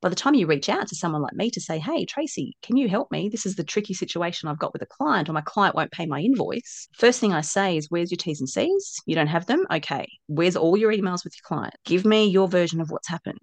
by 0.00 0.08
the 0.08 0.14
time 0.14 0.34
you 0.34 0.46
reach 0.46 0.68
out 0.68 0.88
to 0.88 0.94
someone 0.94 1.22
like 1.22 1.34
me 1.34 1.50
to 1.50 1.60
say, 1.60 1.78
hey, 1.78 2.04
Tracey, 2.04 2.56
can 2.62 2.76
you 2.76 2.88
help 2.88 3.10
me? 3.10 3.28
This 3.28 3.46
is 3.46 3.56
the 3.56 3.64
tricky 3.64 3.94
situation 3.94 4.48
I've 4.48 4.58
got 4.58 4.72
with 4.72 4.82
a 4.82 4.86
client, 4.86 5.28
or 5.28 5.32
my 5.32 5.40
client 5.40 5.74
won't 5.74 5.90
pay 5.90 6.06
my 6.06 6.20
invoice. 6.20 6.88
First 6.94 7.20
thing 7.20 7.32
I 7.32 7.40
say 7.40 7.76
is, 7.76 7.90
where's 7.90 8.10
your 8.10 8.16
T's 8.16 8.40
and 8.40 8.48
C's? 8.48 9.00
You 9.06 9.14
don't 9.14 9.26
have 9.26 9.46
them? 9.46 9.66
Okay. 9.70 10.08
Where's 10.26 10.56
all 10.56 10.76
your 10.76 10.92
emails 10.92 11.24
with 11.24 11.34
your 11.34 11.44
client? 11.44 11.74
Give 11.84 12.04
me 12.04 12.26
your 12.26 12.48
version 12.48 12.80
of 12.80 12.90
what's 12.90 13.08
happened. 13.08 13.38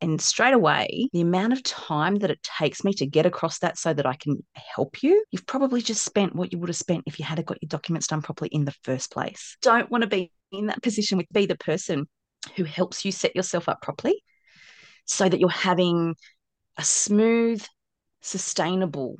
And 0.00 0.20
straight 0.20 0.54
away, 0.54 1.08
the 1.12 1.20
amount 1.20 1.52
of 1.52 1.62
time 1.64 2.16
that 2.16 2.30
it 2.30 2.42
takes 2.42 2.84
me 2.84 2.92
to 2.94 3.06
get 3.06 3.26
across 3.26 3.58
that 3.58 3.76
so 3.76 3.92
that 3.92 4.06
I 4.06 4.14
can 4.14 4.44
help 4.54 5.02
you, 5.02 5.24
you've 5.32 5.46
probably 5.46 5.82
just 5.82 6.04
spent 6.04 6.36
what 6.36 6.52
you 6.52 6.58
would 6.58 6.68
have 6.68 6.76
spent 6.76 7.04
if 7.06 7.18
you 7.18 7.24
had 7.24 7.44
got 7.44 7.60
your 7.60 7.68
documents 7.68 8.06
done 8.06 8.22
properly 8.22 8.48
in 8.52 8.64
the 8.64 8.74
first 8.84 9.10
place. 9.10 9.56
Don't 9.60 9.90
want 9.90 10.02
to 10.02 10.08
be 10.08 10.30
in 10.52 10.66
that 10.66 10.82
position 10.82 11.18
with 11.18 11.26
be 11.32 11.46
the 11.46 11.56
person 11.56 12.06
who 12.56 12.64
helps 12.64 13.04
you 13.04 13.10
set 13.10 13.34
yourself 13.34 13.68
up 13.68 13.82
properly 13.82 14.22
so 15.08 15.28
that 15.28 15.40
you're 15.40 15.48
having 15.48 16.14
a 16.76 16.84
smooth, 16.84 17.64
sustainable, 18.20 19.16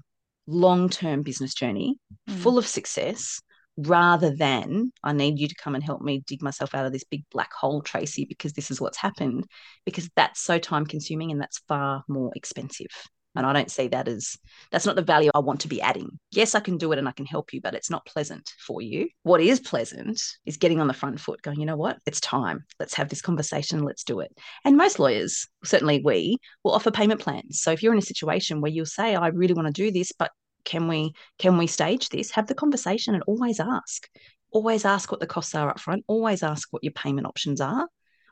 long 0.47 0.89
term 0.89 1.23
business 1.23 1.55
journey 1.55 1.97
mm. 2.29 2.35
full 2.35 2.59
of 2.59 2.67
success 2.67 3.41
rather 3.77 4.35
than 4.35 4.91
I 5.05 5.13
need 5.13 5.39
you 5.39 5.49
to 5.49 5.55
come 5.55 5.75
and 5.75 5.85
help 5.85 6.03
me 6.03 6.23
dig 6.27 6.43
myself 6.43 6.75
out 6.75 6.87
of 6.87 6.93
this 6.93 7.05
big 7.05 7.25
black 7.31 7.53
hole, 7.53 7.81
Tracey, 7.81 8.25
because 8.25 8.53
this 8.53 8.71
is 8.71 8.81
what's 8.81 8.99
happened, 8.99 9.45
because 9.85 10.09
that's 10.17 10.41
so 10.41 10.59
time 10.59 10.85
consuming 10.85 11.31
and 11.31 11.41
that's 11.41 11.59
far 11.69 12.03
more 12.09 12.33
expensive. 12.35 12.89
And 13.37 13.47
I 13.47 13.53
don't 13.53 13.71
see 13.71 13.89
that 13.89 14.09
as 14.09 14.37
that's 14.73 14.87
not 14.87 14.97
the 14.97 15.03
value 15.03 15.31
I 15.35 15.39
want 15.39 15.61
to 15.61 15.69
be 15.69 15.81
adding. 15.81 16.19
Yes, 16.33 16.55
I 16.55 16.61
can 16.61 16.77
do 16.77 16.93
it 16.93 16.99
and 16.99 17.09
I 17.09 17.13
can 17.13 17.27
help 17.27 17.53
you, 17.53 17.61
but 17.61 17.75
it's 17.75 17.91
not 17.91 18.07
pleasant 18.07 18.51
for 18.59 18.83
you. 18.83 19.09
What 19.23 19.41
is 19.41 19.61
pleasant 19.61 20.21
is 20.45 20.57
getting 20.57 20.81
on 20.81 20.89
the 20.89 20.95
front 20.95 21.21
foot, 21.21 21.43
going, 21.43 21.61
you 21.61 21.67
know 21.67 21.77
what? 21.77 21.99
It's 22.07 22.21
time. 22.21 22.65
Let's 22.81 22.95
have 22.95 23.09
this 23.09 23.23
conversation. 23.23 23.85
Let's 23.85 24.05
do 24.05 24.21
it. 24.21 24.37
And 24.65 24.77
most 24.77 24.99
lawyers, 24.99 25.47
certainly 25.65 26.01
we, 26.05 26.39
will 26.65 26.73
offer 26.73 26.91
payment 26.91 27.21
plans. 27.21 27.61
So 27.61 27.71
if 27.71 27.83
you're 27.83 27.93
in 27.93 27.99
a 27.99 28.03
situation 28.03 28.61
where 28.61 28.73
you'll 28.73 28.87
say, 28.87 29.15
I 29.15 29.29
really 29.29 29.55
want 29.55 29.67
to 29.67 29.73
do 29.73 29.91
this, 29.91 30.11
but 30.19 30.33
can 30.65 30.89
we 30.89 31.13
can 31.39 31.57
we 31.57 31.67
stage 31.67 32.09
this? 32.09 32.33
Have 32.33 32.47
the 32.47 32.55
conversation 32.55 33.15
and 33.15 33.23
always 33.27 33.61
ask. 33.61 34.09
Always 34.51 34.85
ask 34.85 35.11
what 35.11 35.21
the 35.21 35.27
costs 35.27 35.55
are 35.55 35.69
up 35.69 35.81
front. 35.81 36.05
Always 36.07 36.43
ask 36.43 36.69
what 36.71 36.83
your 36.83 36.93
payment 36.93 37.27
options 37.27 37.61
are. 37.61 37.89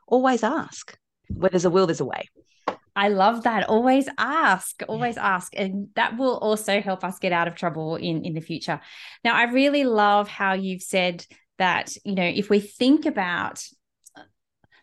Always 0.07 0.43
ask. 0.43 0.97
Where 1.29 1.49
there's 1.49 1.65
a 1.65 1.69
will, 1.69 1.87
there's 1.87 1.99
a 1.99 2.05
way. 2.05 2.29
I 2.97 3.09
love 3.09 3.43
that. 3.43 3.69
Always 3.69 4.09
ask, 4.17 4.81
always 4.87 5.17
ask. 5.17 5.53
And 5.55 5.89
that 5.95 6.17
will 6.17 6.37
also 6.39 6.81
help 6.81 7.03
us 7.03 7.19
get 7.19 7.31
out 7.31 7.47
of 7.47 7.53
trouble 7.53 7.95
in, 7.95 8.25
in 8.25 8.33
the 8.33 8.41
future. 8.41 8.81
Now, 9.23 9.35
I 9.35 9.43
really 9.43 9.83
love 9.83 10.27
how 10.27 10.53
you've 10.53 10.81
said 10.81 11.23
that, 11.59 11.95
you 12.03 12.15
know, 12.15 12.25
if 12.25 12.49
we 12.49 12.59
think 12.59 13.05
about 13.05 13.63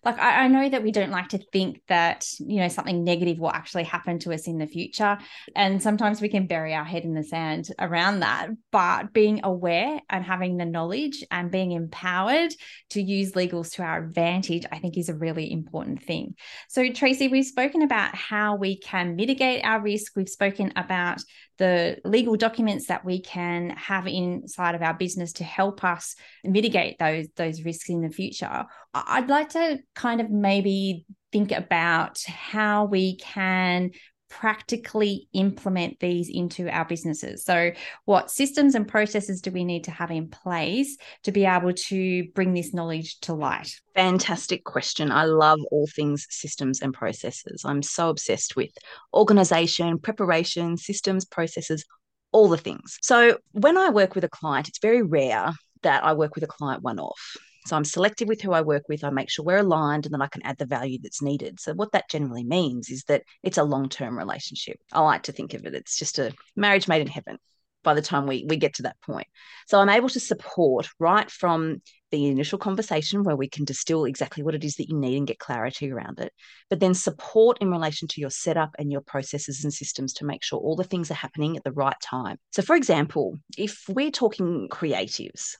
like 0.04 0.18
I, 0.18 0.44
I, 0.44 0.48
know 0.48 0.68
that 0.68 0.82
we 0.82 0.92
don't 0.92 1.10
like 1.10 1.28
to 1.28 1.38
think 1.38 1.80
that 1.88 2.26
you 2.38 2.56
know 2.56 2.68
something 2.68 3.04
negative 3.04 3.38
will 3.38 3.50
actually 3.50 3.84
happen 3.84 4.18
to 4.20 4.32
us 4.32 4.46
in 4.46 4.58
the 4.58 4.66
future 4.66 5.18
and 5.56 5.82
sometimes 5.82 6.20
we 6.20 6.28
can 6.28 6.46
bury 6.46 6.74
our 6.74 6.84
head 6.84 7.04
in 7.04 7.14
the 7.14 7.24
sand 7.24 7.68
around 7.78 8.20
that 8.20 8.48
but 8.70 9.12
being 9.12 9.40
aware 9.44 10.00
and 10.10 10.24
having 10.24 10.56
the 10.56 10.64
knowledge 10.64 11.24
and 11.30 11.50
being 11.50 11.72
empowered 11.72 12.52
to 12.90 13.00
use 13.00 13.32
legals 13.32 13.72
to 13.72 13.82
our 13.82 14.04
advantage 14.04 14.64
i 14.70 14.78
think 14.78 14.96
is 14.96 15.08
a 15.08 15.14
really 15.14 15.50
important 15.50 16.02
thing. 16.02 16.34
So 16.68 16.90
tracey 16.90 17.28
we've 17.28 17.46
spoken 17.46 17.82
about 17.82 18.14
how 18.14 18.56
we 18.56 18.78
can 18.78 19.16
mitigate 19.16 19.64
our 19.64 19.80
risk. 19.80 20.12
We've 20.16 20.28
spoken 20.28 20.72
about 20.76 21.22
the 21.56 21.98
legal 22.04 22.36
documents 22.36 22.88
that 22.88 23.04
we 23.04 23.20
can 23.20 23.70
have 23.70 24.06
inside 24.06 24.74
of 24.74 24.82
our 24.82 24.94
business 24.94 25.32
to 25.34 25.44
help 25.44 25.84
us 25.84 26.16
mitigate 26.42 26.98
those 26.98 27.26
those 27.36 27.62
risks 27.62 27.88
in 27.88 28.02
the 28.02 28.10
future. 28.10 28.64
I'd 28.92 29.28
like 29.28 29.50
to 29.50 29.78
kind 29.94 30.20
of 30.20 30.30
maybe 30.30 31.06
think 31.32 31.52
about 31.52 32.22
how 32.22 32.84
we 32.84 33.16
can 33.16 33.90
practically 34.34 35.28
implement 35.32 36.00
these 36.00 36.28
into 36.28 36.68
our 36.68 36.84
businesses. 36.84 37.44
So, 37.44 37.70
what 38.04 38.32
systems 38.32 38.74
and 38.74 38.86
processes 38.86 39.40
do 39.40 39.52
we 39.52 39.64
need 39.64 39.84
to 39.84 39.92
have 39.92 40.10
in 40.10 40.28
place 40.28 40.96
to 41.22 41.30
be 41.30 41.44
able 41.44 41.72
to 41.72 42.24
bring 42.34 42.52
this 42.52 42.74
knowledge 42.74 43.20
to 43.20 43.34
light? 43.34 43.70
Fantastic 43.94 44.64
question. 44.64 45.12
I 45.12 45.24
love 45.24 45.60
all 45.70 45.86
things 45.86 46.26
systems 46.30 46.82
and 46.82 46.92
processes. 46.92 47.62
I'm 47.64 47.82
so 47.82 48.10
obsessed 48.10 48.56
with 48.56 48.70
organization, 49.12 50.00
preparation, 50.00 50.76
systems, 50.76 51.24
processes, 51.24 51.84
all 52.32 52.48
the 52.48 52.58
things. 52.58 52.98
So, 53.02 53.38
when 53.52 53.78
I 53.78 53.90
work 53.90 54.16
with 54.16 54.24
a 54.24 54.28
client, 54.28 54.68
it's 54.68 54.80
very 54.80 55.02
rare 55.02 55.52
that 55.82 56.04
I 56.04 56.14
work 56.14 56.34
with 56.34 56.42
a 56.42 56.48
client 56.48 56.82
one 56.82 56.98
off. 56.98 57.36
So 57.66 57.76
I'm 57.76 57.84
selective 57.84 58.28
with 58.28 58.42
who 58.42 58.52
I 58.52 58.60
work 58.60 58.84
with. 58.88 59.04
I 59.04 59.10
make 59.10 59.30
sure 59.30 59.44
we're 59.44 59.58
aligned 59.58 60.04
and 60.04 60.12
then 60.12 60.22
I 60.22 60.26
can 60.26 60.42
add 60.42 60.58
the 60.58 60.66
value 60.66 60.98
that's 61.02 61.22
needed. 61.22 61.60
So 61.60 61.72
what 61.72 61.92
that 61.92 62.10
generally 62.10 62.44
means 62.44 62.90
is 62.90 63.04
that 63.04 63.22
it's 63.42 63.58
a 63.58 63.64
long-term 63.64 64.18
relationship. 64.18 64.76
I 64.92 65.00
like 65.00 65.22
to 65.24 65.32
think 65.32 65.54
of 65.54 65.64
it. 65.64 65.74
It's 65.74 65.98
just 65.98 66.18
a 66.18 66.32
marriage 66.56 66.88
made 66.88 67.00
in 67.00 67.06
heaven 67.06 67.38
by 67.82 67.94
the 67.94 68.02
time 68.02 68.26
we 68.26 68.44
we 68.48 68.56
get 68.56 68.74
to 68.74 68.82
that 68.82 69.00
point. 69.02 69.28
So 69.66 69.78
I'm 69.78 69.88
able 69.88 70.08
to 70.10 70.20
support 70.20 70.88
right 70.98 71.30
from 71.30 71.80
the 72.14 72.26
initial 72.26 72.58
conversation 72.58 73.24
where 73.24 73.36
we 73.36 73.48
can 73.48 73.64
distill 73.64 74.04
exactly 74.04 74.42
what 74.42 74.54
it 74.54 74.62
is 74.62 74.76
that 74.76 74.88
you 74.88 74.96
need 74.96 75.16
and 75.16 75.26
get 75.26 75.40
clarity 75.40 75.90
around 75.90 76.20
it, 76.20 76.32
but 76.70 76.78
then 76.78 76.94
support 76.94 77.58
in 77.60 77.70
relation 77.70 78.06
to 78.08 78.20
your 78.20 78.30
setup 78.30 78.70
and 78.78 78.92
your 78.92 79.00
processes 79.00 79.64
and 79.64 79.72
systems 79.72 80.12
to 80.14 80.24
make 80.24 80.42
sure 80.44 80.60
all 80.60 80.76
the 80.76 80.84
things 80.84 81.10
are 81.10 81.14
happening 81.14 81.56
at 81.56 81.64
the 81.64 81.72
right 81.72 81.96
time. 82.00 82.36
So 82.52 82.62
for 82.62 82.76
example, 82.76 83.36
if 83.58 83.82
we're 83.88 84.12
talking 84.12 84.68
creatives, 84.70 85.56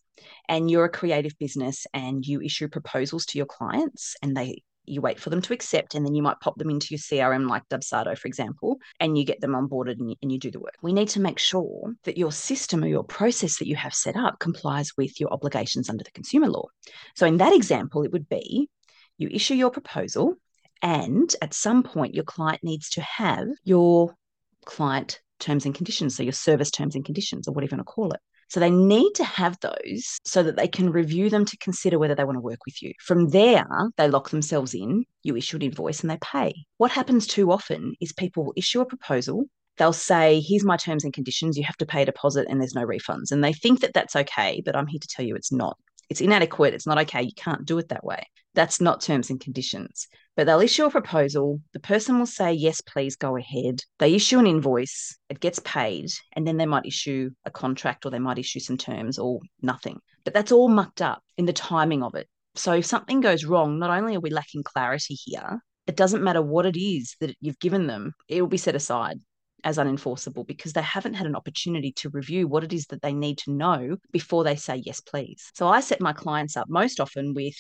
and 0.49 0.71
you're 0.71 0.85
a 0.85 0.91
creative 0.91 1.33
business 1.39 1.87
and 1.93 2.25
you 2.25 2.41
issue 2.41 2.69
proposals 2.69 3.27
to 3.27 3.39
your 3.39 3.47
clients 3.47 4.15
and 4.23 4.37
they 4.37 4.63
you 4.87 5.01
wait 5.01 5.19
for 5.21 5.31
them 5.31 5.43
to 5.43 5.53
accept 5.53 5.95
and 5.95 6.05
then 6.05 6.15
you 6.15 6.23
might 6.23 6.41
pop 6.41 6.57
them 6.57 6.71
into 6.71 6.89
your 6.91 6.99
crm 6.99 7.49
like 7.49 7.69
dubsado 7.69 8.17
for 8.17 8.29
example 8.29 8.79
and 9.01 9.17
you 9.17 9.25
get 9.25 9.41
them 9.41 9.53
onboarded 9.53 9.99
and 9.99 10.11
you, 10.11 10.17
and 10.23 10.33
you 10.33 10.39
do 10.39 10.51
the 10.51 10.61
work. 10.61 10.75
We 10.83 10.93
need 10.93 11.09
to 11.11 11.21
make 11.21 11.39
sure 11.39 11.95
that 12.05 12.19
your 12.19 12.33
system 12.33 12.85
or 12.85 12.89
your 12.89 13.05
process 13.05 13.59
that 13.59 13.69
you 13.69 13.77
have 13.77 13.95
set 13.95 14.17
up 14.17 14.39
complies 14.39 14.93
with 14.97 15.19
your 15.21 15.33
obligations 15.33 15.89
under 15.89 16.05
the 16.05 16.11
consumer 16.11 16.49
law. 16.49 16.67
So 17.15 17.27
in 17.27 17.39
that 17.39 17.55
example 17.55 18.03
it 18.03 18.13
would 18.13 18.29
be 18.29 18.69
you 19.19 19.29
issue 19.31 19.55
your 19.55 19.71
proposal 19.71 20.35
and 20.83 21.35
at 21.41 21.55
some 21.55 21.83
point 21.83 22.15
your 22.15 22.25
client 22.25 22.63
needs 22.63 22.91
to 22.91 23.01
have 23.01 23.49
your 23.65 24.15
client 24.65 25.21
terms 25.41 25.67
and 25.67 25.75
conditions 25.75 26.17
so 26.17 26.23
your 26.23 26.33
service 26.33 26.71
terms 26.71 26.95
and 26.95 27.05
conditions 27.05 27.49
or 27.49 27.53
whatever 27.53 27.75
you 27.75 27.79
want 27.79 27.87
to 27.87 27.93
call 27.93 28.13
it 28.13 28.21
so 28.55 28.61
they 28.61 28.71
need 28.71 29.15
to 29.15 29.25
have 29.25 29.59
those 29.59 30.21
so 30.25 30.45
that 30.45 30.55
they 30.55 30.69
can 30.69 30.93
review 30.93 31.29
them 31.29 31.45
to 31.45 31.57
consider 31.57 31.99
whether 31.99 32.15
they 32.15 32.23
want 32.23 32.37
to 32.37 32.41
work 32.41 32.61
with 32.65 32.81
you. 32.81 32.93
From 33.01 33.31
there, 33.31 33.67
they 33.97 34.07
lock 34.07 34.31
themselves 34.31 34.75
in, 34.75 35.05
you 35.25 35.35
issue 35.35 35.57
an 35.57 35.63
invoice 35.63 36.03
and 36.03 36.11
they 36.11 36.19
pay. 36.23 36.55
What 36.77 36.93
happens 36.93 37.27
too 37.27 37.51
often 37.51 37.97
is 38.01 38.13
people 38.13 38.45
will 38.45 38.53
issue 38.55 38.81
a 38.81 38.87
proposal. 38.87 39.47
They'll 39.77 39.93
say, 39.93 40.41
Here's 40.41 40.63
my 40.63 40.77
terms 40.77 41.03
and 41.03 41.13
conditions. 41.13 41.59
You 41.59 41.65
have 41.65 41.77
to 41.79 41.87
pay 41.87 42.03
a 42.03 42.07
deposit 42.07 42.47
and 42.49 42.61
there's 42.61 42.77
no 42.77 42.87
refunds. 42.87 43.33
And 43.33 43.43
they 43.43 43.53
think 43.53 43.81
that 43.81 43.93
that's 43.93 44.15
okay, 44.15 44.63
but 44.65 44.77
I'm 44.77 44.87
here 44.87 45.01
to 45.01 45.09
tell 45.09 45.25
you 45.25 45.35
it's 45.35 45.51
not. 45.51 45.77
It's 46.09 46.21
inadequate. 46.21 46.75
It's 46.75 46.87
not 46.87 47.01
okay. 47.01 47.23
You 47.23 47.35
can't 47.35 47.65
do 47.65 47.79
it 47.79 47.89
that 47.89 48.05
way. 48.05 48.25
That's 48.55 48.81
not 48.81 49.01
terms 49.01 49.31
and 49.31 49.41
conditions. 49.41 50.07
But 50.37 50.47
they'll 50.47 50.61
issue 50.61 50.85
a 50.85 50.91
proposal. 50.91 51.61
The 51.73 51.81
person 51.81 52.19
will 52.19 52.27
say, 52.27 52.53
yes, 52.53 52.81
please 52.81 53.15
go 53.15 53.37
ahead. 53.37 53.81
They 53.99 54.15
issue 54.15 54.39
an 54.39 54.47
invoice, 54.47 55.17
it 55.29 55.41
gets 55.41 55.61
paid, 55.61 56.11
and 56.33 56.47
then 56.47 56.57
they 56.57 56.67
might 56.67 56.87
issue 56.87 57.31
a 57.45 57.51
contract 57.51 58.05
or 58.05 58.11
they 58.11 58.19
might 58.19 58.39
issue 58.39 58.61
some 58.61 58.77
terms 58.77 59.19
or 59.19 59.41
nothing. 59.63 60.01
But 60.25 60.35
that's 60.35 60.53
all 60.53 60.69
mucked 60.69 61.03
up 61.03 61.23
in 61.37 61.45
the 61.47 61.53
timing 61.53 62.03
of 62.03 62.15
it. 62.15 62.29
So 62.57 62.73
if 62.73 62.87
something 62.87 63.21
goes 63.21 63.45
wrong, 63.45 63.79
not 63.79 63.91
only 63.91 64.17
are 64.17 64.21
we 64.21 64.31
lacking 64.31 64.65
clarity 64.65 65.15
here, 65.15 65.61
it 65.87 65.97
doesn't 65.97 66.25
matter 66.25 66.43
what 66.43 66.67
it 66.67 66.77
is 66.77 67.15
that 67.21 67.37
you've 67.41 67.59
given 67.59 67.87
them, 67.87 68.13
it 68.29 68.41
will 68.41 68.49
be 68.49 68.57
set 68.57 68.75
aside 68.75 69.19
as 69.65 69.79
unenforceable 69.79 70.47
because 70.47 70.73
they 70.73 70.83
haven't 70.83 71.15
had 71.15 71.27
an 71.27 71.35
opportunity 71.35 71.91
to 71.93 72.11
review 72.11 72.47
what 72.47 72.63
it 72.63 72.73
is 72.73 72.87
that 72.87 73.03
they 73.03 73.13
need 73.13 73.39
to 73.39 73.51
know 73.51 73.97
before 74.13 74.45
they 74.45 74.55
say 74.55 74.83
yes 74.85 75.01
please 75.01 75.51
so 75.55 75.67
i 75.67 75.81
set 75.81 76.03
my 76.03 76.13
clients 76.13 76.55
up 76.57 76.69
most 76.69 77.01
often 77.01 77.33
with 77.33 77.57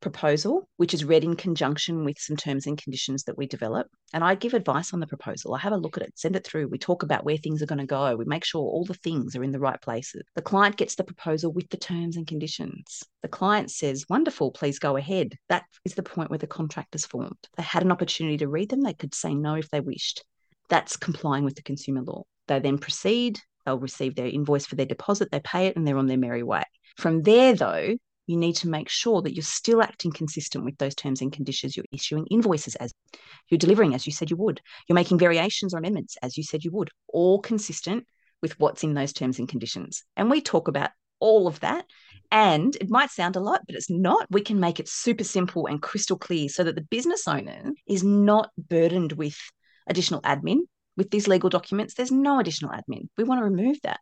proposal, 0.00 0.68
which 0.76 0.94
is 0.94 1.04
read 1.04 1.24
in 1.24 1.36
conjunction 1.36 2.04
with 2.04 2.18
some 2.18 2.36
terms 2.36 2.66
and 2.66 2.80
conditions 2.80 3.24
that 3.24 3.36
we 3.36 3.46
develop. 3.46 3.88
And 4.12 4.22
I 4.22 4.34
give 4.34 4.54
advice 4.54 4.92
on 4.92 5.00
the 5.00 5.06
proposal. 5.06 5.54
I 5.54 5.58
have 5.58 5.72
a 5.72 5.76
look 5.76 5.96
at 5.96 6.02
it, 6.02 6.12
send 6.16 6.36
it 6.36 6.44
through. 6.44 6.68
We 6.68 6.78
talk 6.78 7.02
about 7.02 7.24
where 7.24 7.36
things 7.36 7.62
are 7.62 7.66
going 7.66 7.78
to 7.78 7.86
go. 7.86 8.16
We 8.16 8.24
make 8.24 8.44
sure 8.44 8.62
all 8.62 8.84
the 8.84 8.94
things 8.94 9.34
are 9.36 9.42
in 9.42 9.52
the 9.52 9.58
right 9.58 9.80
places. 9.80 10.22
The 10.34 10.42
client 10.42 10.76
gets 10.76 10.94
the 10.94 11.04
proposal 11.04 11.52
with 11.52 11.68
the 11.70 11.76
terms 11.76 12.16
and 12.16 12.26
conditions. 12.26 13.02
The 13.22 13.28
client 13.28 13.70
says, 13.70 14.06
Wonderful, 14.08 14.52
please 14.52 14.78
go 14.78 14.96
ahead. 14.96 15.34
That 15.48 15.64
is 15.84 15.94
the 15.94 16.02
point 16.02 16.30
where 16.30 16.38
the 16.38 16.46
contract 16.46 16.94
is 16.94 17.06
formed. 17.06 17.36
They 17.56 17.62
had 17.62 17.82
an 17.82 17.92
opportunity 17.92 18.36
to 18.38 18.48
read 18.48 18.70
them. 18.70 18.82
They 18.82 18.94
could 18.94 19.14
say 19.14 19.34
no 19.34 19.54
if 19.54 19.70
they 19.70 19.80
wished. 19.80 20.24
That's 20.68 20.96
complying 20.96 21.44
with 21.44 21.54
the 21.54 21.62
consumer 21.62 22.02
law. 22.02 22.24
They 22.48 22.58
then 22.58 22.78
proceed. 22.78 23.40
They'll 23.64 23.78
receive 23.78 24.14
their 24.14 24.26
invoice 24.26 24.66
for 24.66 24.76
their 24.76 24.86
deposit. 24.86 25.30
They 25.30 25.40
pay 25.40 25.66
it 25.66 25.76
and 25.76 25.86
they're 25.86 25.98
on 25.98 26.06
their 26.06 26.16
merry 26.16 26.42
way. 26.42 26.62
From 26.96 27.22
there, 27.22 27.54
though, 27.54 27.96
you 28.26 28.36
need 28.36 28.54
to 28.56 28.68
make 28.68 28.88
sure 28.88 29.22
that 29.22 29.34
you're 29.34 29.42
still 29.42 29.82
acting 29.82 30.12
consistent 30.12 30.64
with 30.64 30.76
those 30.78 30.94
terms 30.94 31.20
and 31.20 31.32
conditions. 31.32 31.76
You're 31.76 31.86
issuing 31.92 32.26
invoices 32.26 32.74
as 32.76 32.92
you're 33.48 33.58
delivering 33.58 33.94
as 33.94 34.06
you 34.06 34.12
said 34.12 34.30
you 34.30 34.36
would. 34.36 34.60
You're 34.88 34.94
making 34.94 35.18
variations 35.18 35.74
or 35.74 35.78
amendments 35.78 36.16
as 36.22 36.36
you 36.36 36.42
said 36.42 36.64
you 36.64 36.70
would, 36.72 36.90
all 37.08 37.40
consistent 37.40 38.04
with 38.42 38.58
what's 38.58 38.84
in 38.84 38.94
those 38.94 39.12
terms 39.12 39.38
and 39.38 39.48
conditions. 39.48 40.02
And 40.16 40.30
we 40.30 40.40
talk 40.40 40.68
about 40.68 40.90
all 41.20 41.46
of 41.46 41.60
that. 41.60 41.86
And 42.30 42.74
it 42.76 42.90
might 42.90 43.10
sound 43.10 43.36
a 43.36 43.40
lot, 43.40 43.62
but 43.66 43.76
it's 43.76 43.90
not. 43.90 44.26
We 44.30 44.40
can 44.40 44.58
make 44.58 44.80
it 44.80 44.88
super 44.88 45.24
simple 45.24 45.66
and 45.66 45.80
crystal 45.80 46.18
clear 46.18 46.48
so 46.48 46.64
that 46.64 46.74
the 46.74 46.82
business 46.82 47.28
owner 47.28 47.70
is 47.86 48.02
not 48.02 48.50
burdened 48.58 49.12
with 49.12 49.36
additional 49.86 50.20
admin. 50.22 50.60
With 50.96 51.10
these 51.10 51.28
legal 51.28 51.50
documents, 51.50 51.94
there's 51.94 52.10
no 52.10 52.40
additional 52.40 52.72
admin. 52.72 53.08
We 53.16 53.24
want 53.24 53.40
to 53.40 53.44
remove 53.44 53.78
that. 53.82 54.00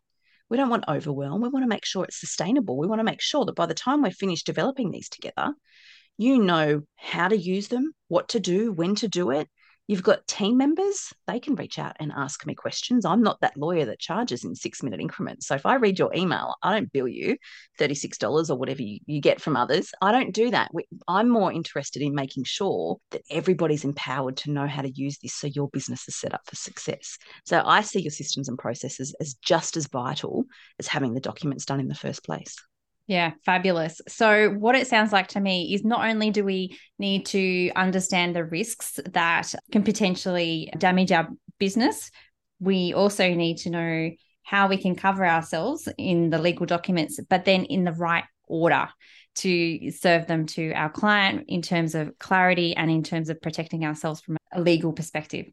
We 0.49 0.57
don't 0.57 0.69
want 0.69 0.85
overwhelm. 0.87 1.41
We 1.41 1.49
want 1.49 1.63
to 1.63 1.69
make 1.69 1.85
sure 1.85 2.03
it's 2.03 2.19
sustainable. 2.19 2.77
We 2.77 2.87
want 2.87 2.99
to 2.99 3.05
make 3.05 3.21
sure 3.21 3.45
that 3.45 3.55
by 3.55 3.65
the 3.65 3.73
time 3.73 4.01
we're 4.01 4.11
finished 4.11 4.45
developing 4.45 4.91
these 4.91 5.09
together, 5.09 5.53
you 6.17 6.41
know 6.41 6.83
how 6.95 7.27
to 7.27 7.37
use 7.37 7.67
them, 7.67 7.93
what 8.07 8.29
to 8.29 8.39
do, 8.39 8.71
when 8.71 8.95
to 8.95 9.07
do 9.07 9.31
it, 9.31 9.49
You've 9.87 10.03
got 10.03 10.25
team 10.27 10.57
members, 10.57 11.13
they 11.27 11.39
can 11.39 11.55
reach 11.55 11.77
out 11.77 11.95
and 11.99 12.11
ask 12.11 12.45
me 12.45 12.55
questions. 12.55 13.05
I'm 13.05 13.21
not 13.21 13.39
that 13.41 13.55
lawyer 13.55 13.85
that 13.85 13.99
charges 13.99 14.43
in 14.43 14.55
six 14.55 14.81
minute 14.81 14.99
increments. 14.99 15.47
So 15.47 15.55
if 15.55 15.65
I 15.65 15.75
read 15.75 15.99
your 15.99 16.13
email, 16.15 16.55
I 16.63 16.73
don't 16.73 16.91
bill 16.91 17.07
you 17.07 17.37
$36 17.79 18.49
or 18.49 18.55
whatever 18.55 18.81
you, 18.81 18.99
you 19.05 19.21
get 19.21 19.39
from 19.39 19.55
others. 19.55 19.91
I 20.01 20.11
don't 20.11 20.33
do 20.33 20.49
that. 20.51 20.71
I'm 21.07 21.29
more 21.29 21.51
interested 21.51 22.01
in 22.01 22.15
making 22.15 22.45
sure 22.45 22.97
that 23.11 23.21
everybody's 23.29 23.83
empowered 23.83 24.37
to 24.37 24.51
know 24.51 24.67
how 24.67 24.81
to 24.81 24.91
use 24.91 25.19
this 25.19 25.35
so 25.35 25.47
your 25.47 25.69
business 25.69 26.07
is 26.07 26.15
set 26.15 26.33
up 26.33 26.41
for 26.45 26.55
success. 26.55 27.17
So 27.45 27.61
I 27.63 27.81
see 27.81 28.01
your 28.01 28.11
systems 28.11 28.49
and 28.49 28.57
processes 28.57 29.15
as 29.19 29.35
just 29.35 29.77
as 29.77 29.87
vital 29.87 30.45
as 30.79 30.87
having 30.87 31.13
the 31.13 31.19
documents 31.19 31.65
done 31.65 31.79
in 31.79 31.87
the 31.87 31.95
first 31.95 32.23
place. 32.23 32.55
Yeah, 33.07 33.33
fabulous. 33.45 34.01
So, 34.07 34.49
what 34.49 34.75
it 34.75 34.87
sounds 34.87 35.11
like 35.11 35.27
to 35.29 35.39
me 35.39 35.75
is 35.75 35.83
not 35.83 36.07
only 36.07 36.31
do 36.31 36.43
we 36.43 36.77
need 36.97 37.27
to 37.27 37.71
understand 37.75 38.35
the 38.35 38.43
risks 38.43 38.99
that 39.13 39.53
can 39.71 39.83
potentially 39.83 40.71
damage 40.77 41.11
our 41.11 41.27
business, 41.59 42.09
we 42.59 42.93
also 42.93 43.33
need 43.33 43.57
to 43.57 43.69
know 43.69 44.09
how 44.41 44.67
we 44.67 44.77
can 44.77 44.95
cover 44.95 45.25
ourselves 45.25 45.87
in 45.99 46.31
the 46.31 46.39
legal 46.39 46.65
documents, 46.65 47.19
but 47.29 47.45
then 47.45 47.65
in 47.65 47.83
the 47.83 47.91
right 47.91 48.23
order 48.47 48.87
to 49.35 49.91
serve 49.91 50.25
them 50.27 50.45
to 50.45 50.71
our 50.73 50.89
client 50.89 51.45
in 51.47 51.61
terms 51.61 51.93
of 51.93 52.17
clarity 52.17 52.75
and 52.75 52.89
in 52.89 53.03
terms 53.03 53.29
of 53.29 53.41
protecting 53.41 53.85
ourselves 53.85 54.21
from 54.21 54.37
a 54.53 54.61
legal 54.61 54.93
perspective. 54.93 55.45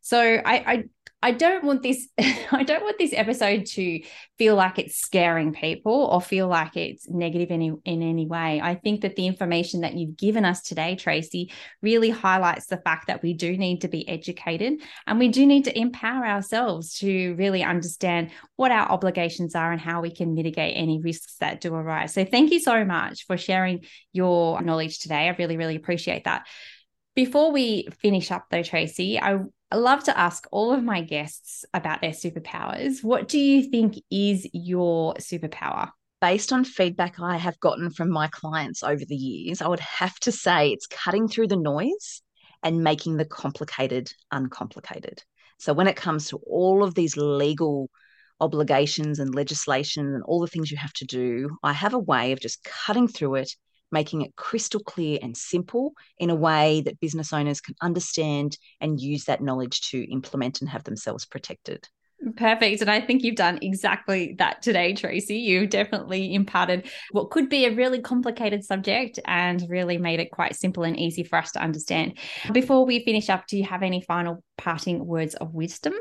So, 0.00 0.20
I, 0.20 0.54
I 0.54 0.84
I 1.22 1.32
don't 1.32 1.64
want 1.64 1.82
this 1.82 2.08
I 2.18 2.62
don't 2.62 2.82
want 2.82 2.98
this 2.98 3.12
episode 3.12 3.66
to 3.66 4.00
feel 4.38 4.56
like 4.56 4.78
it's 4.78 4.96
scaring 4.96 5.52
people 5.52 5.92
or 5.92 6.20
feel 6.20 6.48
like 6.48 6.76
it's 6.76 7.08
negative 7.08 7.50
any 7.50 7.72
in 7.84 8.02
any 8.02 8.26
way. 8.26 8.60
I 8.62 8.74
think 8.74 9.02
that 9.02 9.16
the 9.16 9.26
information 9.26 9.82
that 9.82 9.94
you've 9.94 10.16
given 10.16 10.44
us 10.44 10.62
today 10.62 10.96
Tracey 10.96 11.52
really 11.82 12.10
highlights 12.10 12.66
the 12.66 12.78
fact 12.78 13.08
that 13.08 13.22
we 13.22 13.34
do 13.34 13.56
need 13.56 13.82
to 13.82 13.88
be 13.88 14.08
educated 14.08 14.80
and 15.06 15.18
we 15.18 15.28
do 15.28 15.46
need 15.46 15.64
to 15.64 15.78
empower 15.78 16.26
ourselves 16.26 16.94
to 16.98 17.34
really 17.34 17.62
understand 17.62 18.30
what 18.56 18.72
our 18.72 18.88
obligations 18.88 19.54
are 19.54 19.72
and 19.72 19.80
how 19.80 20.00
we 20.00 20.10
can 20.10 20.34
mitigate 20.34 20.76
any 20.76 21.00
risks 21.00 21.36
that 21.36 21.60
do 21.60 21.74
arise. 21.74 22.14
So 22.14 22.24
thank 22.24 22.50
you 22.50 22.60
so 22.60 22.84
much 22.84 23.26
for 23.26 23.36
sharing 23.36 23.84
your 24.12 24.60
knowledge 24.62 25.00
today. 25.00 25.28
I 25.28 25.36
really 25.38 25.56
really 25.56 25.76
appreciate 25.76 26.24
that. 26.24 26.46
Before 27.16 27.50
we 27.50 27.88
finish 28.00 28.30
up, 28.30 28.46
though, 28.50 28.62
Tracey, 28.62 29.20
I 29.20 29.40
I 29.72 29.76
love 29.76 30.02
to 30.04 30.18
ask 30.18 30.48
all 30.50 30.72
of 30.72 30.82
my 30.82 31.00
guests 31.00 31.64
about 31.72 32.00
their 32.00 32.10
superpowers. 32.10 33.04
What 33.04 33.28
do 33.28 33.38
you 33.38 33.70
think 33.70 34.02
is 34.10 34.48
your 34.52 35.14
superpower? 35.14 35.90
Based 36.20 36.52
on 36.52 36.64
feedback 36.64 37.20
I 37.20 37.36
have 37.36 37.60
gotten 37.60 37.90
from 37.90 38.10
my 38.10 38.26
clients 38.26 38.82
over 38.82 39.04
the 39.04 39.14
years, 39.14 39.62
I 39.62 39.68
would 39.68 39.80
have 39.80 40.18
to 40.20 40.32
say 40.32 40.70
it's 40.70 40.88
cutting 40.88 41.28
through 41.28 41.46
the 41.46 41.56
noise 41.56 42.20
and 42.64 42.82
making 42.82 43.16
the 43.16 43.24
complicated 43.24 44.12
uncomplicated. 44.32 45.22
So, 45.58 45.72
when 45.72 45.86
it 45.86 45.96
comes 45.96 46.28
to 46.28 46.38
all 46.38 46.82
of 46.82 46.94
these 46.94 47.16
legal 47.16 47.90
obligations 48.40 49.20
and 49.20 49.34
legislation 49.34 50.04
and 50.14 50.24
all 50.24 50.40
the 50.40 50.48
things 50.48 50.72
you 50.72 50.78
have 50.78 50.92
to 50.94 51.04
do, 51.04 51.56
I 51.62 51.74
have 51.74 51.94
a 51.94 51.98
way 51.98 52.32
of 52.32 52.40
just 52.40 52.64
cutting 52.64 53.06
through 53.06 53.36
it 53.36 53.52
making 53.92 54.22
it 54.22 54.36
crystal 54.36 54.80
clear 54.80 55.18
and 55.22 55.36
simple 55.36 55.92
in 56.18 56.30
a 56.30 56.34
way 56.34 56.82
that 56.82 57.00
business 57.00 57.32
owners 57.32 57.60
can 57.60 57.74
understand 57.80 58.56
and 58.80 59.00
use 59.00 59.24
that 59.24 59.42
knowledge 59.42 59.90
to 59.90 60.10
implement 60.10 60.60
and 60.60 60.70
have 60.70 60.84
themselves 60.84 61.24
protected. 61.24 61.88
Perfect. 62.36 62.82
And 62.82 62.90
I 62.90 63.00
think 63.00 63.22
you've 63.22 63.36
done 63.36 63.58
exactly 63.62 64.34
that 64.38 64.60
today, 64.60 64.92
Tracey. 64.92 65.38
You've 65.38 65.70
definitely 65.70 66.34
imparted 66.34 66.86
what 67.12 67.30
could 67.30 67.48
be 67.48 67.64
a 67.64 67.74
really 67.74 68.00
complicated 68.00 68.62
subject 68.62 69.18
and 69.24 69.64
really 69.68 69.96
made 69.96 70.20
it 70.20 70.30
quite 70.30 70.54
simple 70.54 70.82
and 70.82 70.98
easy 70.98 71.24
for 71.24 71.38
us 71.38 71.52
to 71.52 71.62
understand. 71.62 72.18
Before 72.52 72.84
we 72.84 73.02
finish 73.04 73.30
up, 73.30 73.46
do 73.46 73.56
you 73.56 73.64
have 73.64 73.82
any 73.82 74.02
final 74.02 74.44
parting 74.58 75.06
words 75.06 75.34
of 75.34 75.54
wisdom? 75.54 75.94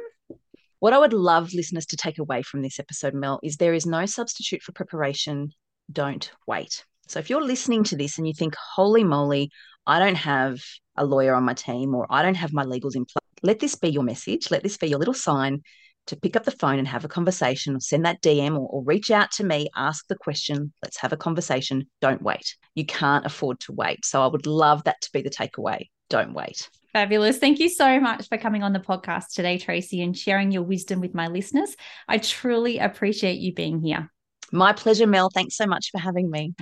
What 0.80 0.93
I 0.93 0.97
would 0.97 1.13
love 1.13 1.54
listeners 1.54 1.86
to 1.88 1.97
take 1.97 2.19
away 2.19 2.41
from 2.41 2.62
this 2.62 2.80
episode, 2.80 3.13
Mel, 3.13 3.39
is 3.41 3.56
there 3.56 3.73
is 3.73 3.86
no 3.86 4.06
substitute 4.06 4.62
for 4.62 4.73
preparation. 4.73 5.52
Don't 5.91 6.30
wait. 6.45 6.86
So 7.10 7.17
if 7.17 7.28
you're 7.28 7.41
listening 7.41 7.84
to 7.86 7.98
this 7.98 8.19
and 8.19 8.28
you 8.28 8.36
think, 8.36 8.54
holy 8.56 9.04
moly, 9.04 9.50
I 9.88 9.98
don't 9.98 10.15
have 10.15 10.60
a 10.95 11.04
lawyer 11.04 11.34
on 11.34 11.43
my 11.43 11.56
team 11.56 11.95
or 11.95 12.06
I 12.08 12.22
don't 12.22 12.36
have 12.36 12.54
my 12.54 12.63
legals 12.63 12.95
in 12.95 13.06
place, 13.06 13.26
let 13.41 13.60
this 13.60 13.74
be 13.74 13.89
your 13.89 14.04
message. 14.04 14.52
Let 14.52 14.62
this 14.62 14.78
be 14.78 14.89
your 14.89 15.00
little 15.00 15.15
sign 15.15 15.63
to 16.06 16.15
pick 16.15 16.36
up 16.36 16.45
the 16.45 16.52
phone 16.52 16.78
and 16.78 16.88
have 16.88 17.06
a 17.06 17.08
conversation 17.08 17.76
or 17.76 17.80
send 17.80 18.06
that 18.06 18.22
DM 18.22 18.52
or, 18.52 18.67
or, 18.67 18.84
reach 18.84 19.10
out 19.10 19.32
to 19.32 19.43
me, 19.43 19.69
ask 19.76 20.06
the 20.08 20.15
question, 20.15 20.72
let's 20.84 20.98
have 20.98 21.12
a 21.12 21.17
conversation. 21.17 21.88
Don't 22.00 22.22
wait. 22.22 22.56
You 22.76 22.86
can't 22.86 23.26
afford 23.26 23.60
to 23.62 23.74
wait. 23.74 24.06
So 24.06 24.22
I 24.22 24.28
would 24.28 24.45
love 24.45 24.84
that 24.84 25.02
to 25.02 25.10
be 25.12 25.24
the 25.24 25.32
takeaway. 25.32 25.88
Don't 26.12 26.36
wait. 26.36 26.69
Fabulous. 26.93 27.39
Thank 27.39 27.60
you 27.60 27.69
so 27.69 28.00
much 28.00 28.28
for 28.28 28.38
coming 28.38 28.62
on 28.62 28.74
the 28.74 28.80
podcast 28.80 29.34
today, 29.34 29.58
Tracey, 29.58 30.04
and 30.04 30.15
sharing 30.15 30.52
your 30.52 30.63
wisdom 30.63 31.02
with 31.02 31.15
my 31.15 31.28
listeners. 31.28 31.76
I 32.08 32.19
truly 32.19 32.78
appreciate 32.78 33.39
you 33.39 33.52
being 33.52 33.82
here. 33.82 34.12
My 34.52 34.74
pleasure, 34.74 35.08
Mel. 35.08 35.32
Thanks 35.32 35.58
so 35.58 35.65
much 35.65 35.89
for 35.91 36.00
having 36.00 36.30
me. 36.30 36.54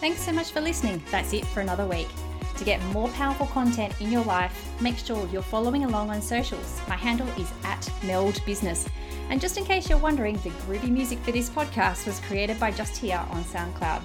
Thanks 0.00 0.22
so 0.22 0.32
much 0.32 0.50
for 0.50 0.62
listening. 0.62 1.02
That's 1.10 1.34
it 1.34 1.44
for 1.44 1.60
another 1.60 1.84
week. 1.84 2.08
To 2.56 2.64
get 2.64 2.82
more 2.86 3.08
powerful 3.10 3.46
content 3.48 3.92
in 4.00 4.10
your 4.10 4.24
life, 4.24 4.66
make 4.80 4.96
sure 4.96 5.28
you're 5.30 5.42
following 5.42 5.84
along 5.84 6.08
on 6.08 6.22
socials. 6.22 6.80
My 6.88 6.96
handle 6.96 7.28
is 7.38 7.52
at 7.64 7.86
Meld 8.04 8.42
Business. 8.46 8.88
And 9.28 9.42
just 9.42 9.58
in 9.58 9.64
case 9.66 9.90
you're 9.90 9.98
wondering, 9.98 10.36
the 10.36 10.48
groovy 10.50 10.88
music 10.88 11.18
for 11.18 11.32
this 11.32 11.50
podcast 11.50 12.06
was 12.06 12.18
created 12.20 12.58
by 12.58 12.70
Just 12.70 12.96
Here 12.96 13.22
on 13.30 13.44
SoundCloud. 13.44 14.00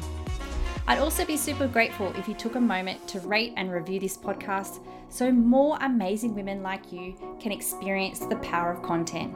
I'd 0.86 1.00
also 1.00 1.24
be 1.24 1.38
super 1.38 1.66
grateful 1.66 2.14
if 2.18 2.28
you 2.28 2.34
took 2.34 2.56
a 2.56 2.62
moment 2.62 3.08
to 3.08 3.22
rate 3.22 3.54
and 3.56 3.72
review 3.72 4.02
this 4.02 4.18
podcast 4.18 4.86
so 5.08 5.32
more 5.32 5.78
amazing 5.80 6.36
women 6.36 6.62
like 6.62 6.92
you 6.92 7.16
can 7.40 7.54
experience 7.54 8.20
the 8.20 8.36
power 8.38 8.70
of 8.70 8.84
content. 8.84 9.34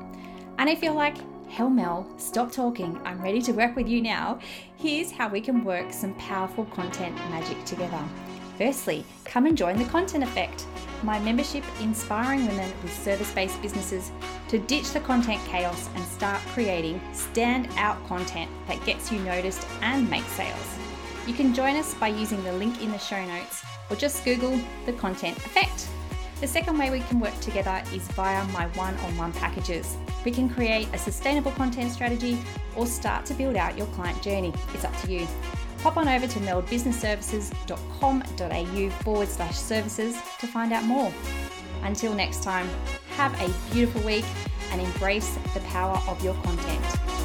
And 0.57 0.69
if 0.69 0.83
you're 0.83 0.93
like, 0.93 1.15
Hell, 1.49 1.69
Mel, 1.69 2.07
stop 2.17 2.51
talking. 2.51 3.01
I'm 3.03 3.21
ready 3.21 3.41
to 3.41 3.51
work 3.53 3.75
with 3.75 3.87
you 3.87 4.01
now. 4.01 4.39
Here's 4.77 5.11
how 5.11 5.27
we 5.27 5.41
can 5.41 5.63
work 5.63 5.91
some 5.91 6.13
powerful 6.13 6.65
content 6.65 7.15
magic 7.31 7.65
together. 7.65 8.01
Firstly, 8.57 9.03
come 9.25 9.47
and 9.47 9.57
join 9.57 9.77
the 9.77 9.85
Content 9.85 10.23
Effect, 10.23 10.67
my 11.01 11.17
membership 11.19 11.63
inspiring 11.81 12.45
women 12.45 12.71
with 12.83 12.93
service 12.93 13.31
based 13.33 13.59
businesses 13.63 14.11
to 14.49 14.59
ditch 14.59 14.91
the 14.91 14.99
content 14.99 15.41
chaos 15.47 15.89
and 15.95 16.05
start 16.05 16.39
creating 16.53 17.01
stand-out 17.13 18.05
content 18.07 18.49
that 18.67 18.85
gets 18.85 19.11
you 19.11 19.19
noticed 19.19 19.65
and 19.81 20.07
makes 20.09 20.31
sales. 20.33 20.77
You 21.25 21.33
can 21.33 21.53
join 21.53 21.75
us 21.77 21.95
by 21.95 22.09
using 22.09 22.43
the 22.43 22.53
link 22.53 22.81
in 22.81 22.91
the 22.91 22.99
show 22.99 23.25
notes 23.25 23.63
or 23.89 23.95
just 23.95 24.23
Google 24.23 24.59
the 24.85 24.93
Content 24.93 25.37
Effect. 25.37 25.89
The 26.39 26.47
second 26.47 26.77
way 26.77 26.89
we 26.89 27.01
can 27.01 27.19
work 27.19 27.37
together 27.41 27.83
is 27.93 28.07
via 28.09 28.45
my 28.53 28.67
one 28.67 28.95
on 28.97 29.17
one 29.17 29.33
packages. 29.33 29.97
We 30.23 30.31
can 30.31 30.49
create 30.49 30.87
a 30.93 30.97
sustainable 30.97 31.51
content 31.51 31.91
strategy 31.91 32.39
or 32.77 32.85
start 32.85 33.25
to 33.25 33.33
build 33.33 33.57
out 33.57 33.77
your 33.77 33.87
client 33.87 34.21
journey. 34.21 34.53
It's 34.73 34.85
up 34.85 34.97
to 35.01 35.11
you. 35.11 35.27
Pop 35.79 35.97
on 35.97 36.07
over 36.07 36.27
to 36.27 36.39
meldbusinessservices.com.au 36.39 38.89
forward 39.03 39.27
slash 39.27 39.57
services 39.57 40.17
to 40.39 40.47
find 40.47 40.71
out 40.71 40.85
more. 40.85 41.11
Until 41.83 42.13
next 42.13 42.41
time, 42.41 42.69
have 43.17 43.33
a 43.41 43.49
beautiful 43.73 44.01
week 44.03 44.23
and 44.71 44.79
embrace 44.79 45.37
the 45.53 45.59
power 45.61 45.99
of 46.07 46.23
your 46.23 46.35
content. 46.35 47.18